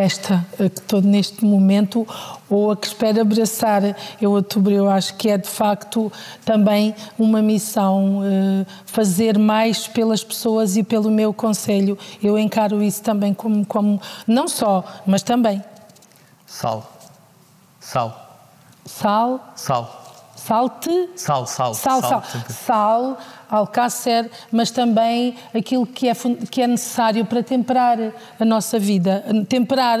esta 0.00 0.44
que 0.56 0.64
estou 0.64 1.02
neste 1.02 1.44
momento 1.44 2.06
ou 2.48 2.70
a 2.70 2.76
que 2.76 2.86
espero 2.86 3.20
abraçar 3.20 3.96
em 4.20 4.26
outubro. 4.26 4.72
Eu 4.72 4.88
acho 4.88 5.14
que 5.14 5.28
é 5.28 5.38
de 5.38 5.48
facto 5.48 6.10
também 6.44 6.94
uma 7.18 7.42
missão 7.42 8.22
eh, 8.24 8.66
fazer 8.86 9.38
mais 9.38 9.86
pelas 9.86 10.24
pessoas 10.24 10.76
e 10.76 10.82
pelo 10.82 11.10
meu 11.10 11.32
conselho. 11.32 11.98
Eu 12.22 12.38
encaro 12.38 12.82
isso 12.82 13.02
também 13.02 13.34
como, 13.34 13.64
como 13.66 14.00
não 14.26 14.48
só, 14.48 14.84
mas 15.06 15.22
também. 15.22 15.62
Sal. 16.46 16.90
Sal. 17.78 18.48
Sal. 18.84 19.52
Sal. 19.54 20.00
Salte. 20.34 21.10
Sal, 21.16 21.46
sal. 21.46 21.74
Sal, 21.74 22.00
sal. 22.00 22.22
Sal, 22.22 22.44
sal 22.48 23.18
alcácer, 23.50 24.30
mas 24.50 24.70
também 24.70 25.36
aquilo 25.54 25.86
que 25.86 26.08
é, 26.08 26.12
que 26.50 26.62
é 26.62 26.66
necessário 26.66 27.24
para 27.24 27.42
temperar 27.42 27.98
a 28.38 28.44
nossa 28.44 28.78
vida. 28.78 29.24
Temperar 29.48 29.98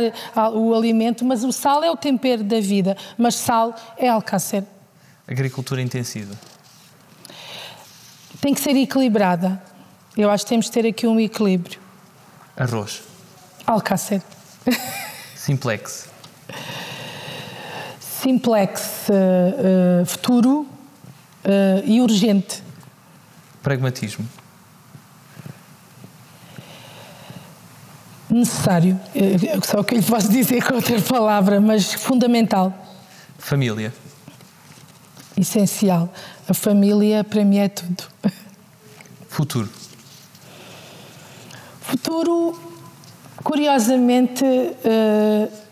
o 0.54 0.74
alimento, 0.74 1.24
mas 1.24 1.42
o 1.42 1.52
sal 1.52 1.82
é 1.82 1.90
o 1.90 1.96
tempero 1.96 2.44
da 2.44 2.60
vida, 2.60 2.96
mas 3.18 3.34
sal 3.34 3.74
é 3.98 4.08
alcácer. 4.08 4.64
Agricultura 5.26 5.82
intensiva. 5.82 6.34
Tem 8.40 8.54
que 8.54 8.60
ser 8.60 8.76
equilibrada. 8.76 9.60
Eu 10.16 10.30
acho 10.30 10.44
que 10.44 10.50
temos 10.50 10.66
de 10.66 10.72
ter 10.72 10.86
aqui 10.86 11.06
um 11.06 11.20
equilíbrio. 11.20 11.78
Arroz. 12.56 13.02
Alcácer. 13.66 14.22
Simplex. 15.36 16.08
Simplex, 17.98 19.08
uh, 19.08 20.02
uh, 20.02 20.06
futuro 20.06 20.66
uh, 21.44 21.82
e 21.84 22.00
urgente. 22.00 22.62
Pragmatismo. 23.62 24.26
Necessário. 28.30 28.98
É 29.14 29.60
só 29.62 29.80
o 29.80 29.84
que 29.84 29.94
eu 29.94 29.98
lhe 29.98 30.04
posso 30.04 30.28
dizer 30.32 30.62
com 30.64 30.74
outra 30.74 31.00
palavra, 31.02 31.60
mas 31.60 31.92
fundamental. 31.92 32.72
Família. 33.38 33.92
Essencial. 35.36 36.12
A 36.48 36.54
família 36.54 37.24
para 37.24 37.44
mim 37.44 37.58
é 37.58 37.68
tudo. 37.68 38.04
Futuro. 39.28 39.68
Futuro, 41.80 42.58
curiosamente, 43.42 44.44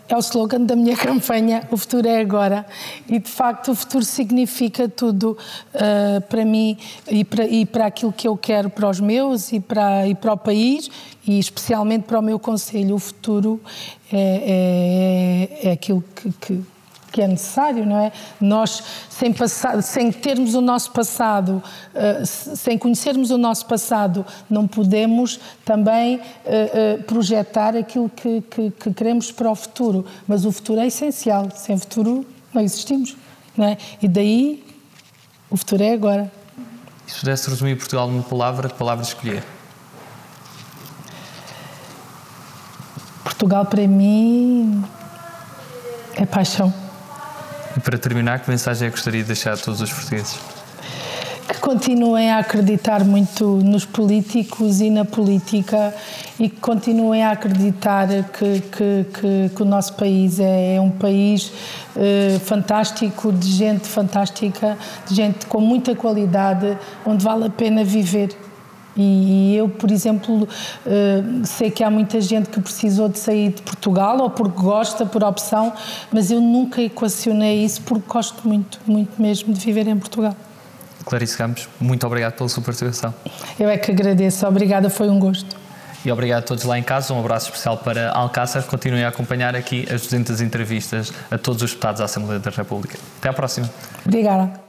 é 0.09 0.15
o 0.15 0.19
slogan 0.19 0.61
da 0.61 0.75
minha 0.75 0.97
campanha, 0.97 1.67
o 1.71 1.77
futuro 1.77 2.07
é 2.07 2.19
agora. 2.19 2.65
E 3.07 3.19
de 3.19 3.29
facto 3.29 3.71
o 3.71 3.75
futuro 3.75 4.03
significa 4.03 4.89
tudo 4.89 5.37
uh, 5.75 6.21
para 6.21 6.43
mim 6.43 6.77
e 7.07 7.23
para, 7.23 7.45
e 7.45 7.65
para 7.65 7.85
aquilo 7.85 8.11
que 8.11 8.27
eu 8.27 8.35
quero 8.35 8.69
para 8.69 8.89
os 8.89 8.99
meus 8.99 9.51
e 9.51 9.59
para, 9.59 10.07
e 10.07 10.15
para 10.15 10.33
o 10.33 10.37
país 10.37 10.89
e 11.25 11.37
especialmente 11.37 12.03
para 12.03 12.19
o 12.19 12.21
meu 12.23 12.39
conselho. 12.39 12.95
O 12.95 12.99
futuro 12.99 13.61
é, 14.11 15.47
é, 15.61 15.69
é 15.69 15.71
aquilo 15.71 16.03
que, 16.15 16.31
que 16.41 16.63
que 17.11 17.21
é 17.21 17.27
necessário, 17.27 17.85
não 17.85 17.97
é? 17.97 18.11
Nós, 18.39 18.83
sem, 19.09 19.33
passar, 19.33 19.81
sem 19.81 20.11
termos 20.11 20.53
o 20.55 20.61
nosso 20.61 20.91
passado, 20.91 21.61
uh, 21.93 22.25
sem 22.25 22.77
conhecermos 22.77 23.31
o 23.31 23.37
nosso 23.37 23.65
passado, 23.65 24.25
não 24.49 24.67
podemos 24.67 25.39
também 25.65 26.17
uh, 26.17 26.19
uh, 26.19 27.03
projetar 27.03 27.75
aquilo 27.75 28.09
que, 28.09 28.41
que, 28.41 28.71
que, 28.71 28.93
queremos 28.93 29.31
para 29.31 29.49
o 29.49 29.55
futuro. 29.55 30.05
Mas 30.27 30.45
o 30.45 30.51
futuro 30.51 30.79
é 30.79 30.87
essencial. 30.87 31.49
Sem 31.55 31.77
futuro 31.77 32.25
não 32.53 32.61
existimos, 32.61 33.15
não 33.55 33.65
é? 33.65 33.77
E 34.01 34.07
daí 34.07 34.63
o 35.49 35.57
futuro 35.57 35.83
é 35.83 35.93
agora. 35.93 36.31
E 37.07 37.11
se 37.11 37.19
pudesse 37.19 37.49
resumir 37.49 37.75
Portugal 37.75 38.07
numa 38.07 38.23
palavra, 38.23 38.69
que 38.69 38.75
palavra 38.75 39.03
escolher? 39.03 39.43
Portugal 43.23 43.65
para 43.65 43.87
mim 43.87 44.83
é 46.15 46.25
paixão. 46.25 46.88
Para 47.83 47.97
terminar, 47.97 48.39
que 48.39 48.49
mensagem 48.49 48.87
é 48.87 48.91
que 48.91 48.97
gostaria 48.97 49.21
de 49.21 49.27
deixar 49.27 49.53
a 49.53 49.57
todos 49.57 49.79
os 49.79 49.91
portugueses? 49.91 50.39
Que 51.47 51.57
continuem 51.59 52.31
a 52.31 52.39
acreditar 52.39 53.03
muito 53.03 53.45
nos 53.45 53.85
políticos 53.85 54.81
e 54.81 54.89
na 54.89 55.05
política 55.05 55.93
e 56.39 56.49
que 56.49 56.59
continuem 56.59 57.23
a 57.23 57.31
acreditar 57.31 58.07
que, 58.07 58.61
que, 58.61 59.05
que, 59.13 59.51
que 59.55 59.61
o 59.61 59.65
nosso 59.65 59.93
país 59.93 60.39
é, 60.39 60.75
é 60.75 60.81
um 60.81 60.91
país 60.91 61.51
eh, 61.95 62.39
fantástico, 62.45 63.31
de 63.31 63.51
gente 63.51 63.87
fantástica, 63.87 64.77
de 65.07 65.15
gente 65.15 65.45
com 65.47 65.59
muita 65.59 65.95
qualidade, 65.95 66.77
onde 67.05 67.23
vale 67.23 67.45
a 67.45 67.49
pena 67.49 67.83
viver. 67.83 68.29
E, 69.01 69.55
eu, 69.55 69.69
por 69.69 69.89
exemplo, 69.91 70.45
eh, 70.85 71.23
sei 71.45 71.71
que 71.71 71.81
há 71.85 71.89
muita 71.89 72.19
gente 72.19 72.49
que 72.49 72.59
precisou 72.59 73.07
de 73.07 73.17
sair 73.17 73.53
de 73.53 73.61
Portugal 73.61 74.17
ou 74.19 74.29
porque 74.29 74.61
gosta, 74.61 75.05
por 75.05 75.23
opção, 75.23 75.71
mas 76.11 76.29
eu 76.29 76.41
nunca 76.41 76.81
equacionei 76.81 77.63
isso 77.63 77.81
porque 77.83 78.03
gosto 78.05 78.45
muito, 78.45 78.77
muito 78.85 79.21
mesmo 79.21 79.53
de 79.53 79.59
viver 79.61 79.87
em 79.87 79.97
Portugal. 79.97 80.35
Clarice 81.05 81.37
Campos, 81.37 81.69
muito 81.79 82.05
obrigado 82.05 82.33
pela 82.33 82.49
sua 82.49 82.61
participação. 82.61 83.13
Eu 83.57 83.69
é 83.69 83.77
que 83.77 83.89
agradeço, 83.89 84.45
obrigada, 84.45 84.89
foi 84.89 85.09
um 85.09 85.17
gosto. 85.17 85.55
E 86.03 86.11
obrigado 86.11 86.39
a 86.39 86.45
todos 86.45 86.65
lá 86.65 86.77
em 86.77 86.83
casa. 86.83 87.13
Um 87.13 87.19
abraço 87.19 87.47
especial 87.47 87.77
para 87.77 88.11
Alcácer. 88.11 88.63
Continuem 88.63 89.03
a 89.03 89.09
acompanhar 89.09 89.55
aqui 89.55 89.87
as 89.93 90.01
200 90.01 90.41
entrevistas 90.41 91.11
a 91.31 91.37
todos 91.37 91.61
os 91.61 91.71
deputados 91.71 91.99
da 91.99 92.05
Assembleia 92.05 92.39
da 92.39 92.51
República. 92.51 92.97
Até 93.17 93.29
à 93.29 93.33
próxima. 93.33 93.69
Obrigada. 94.05 94.68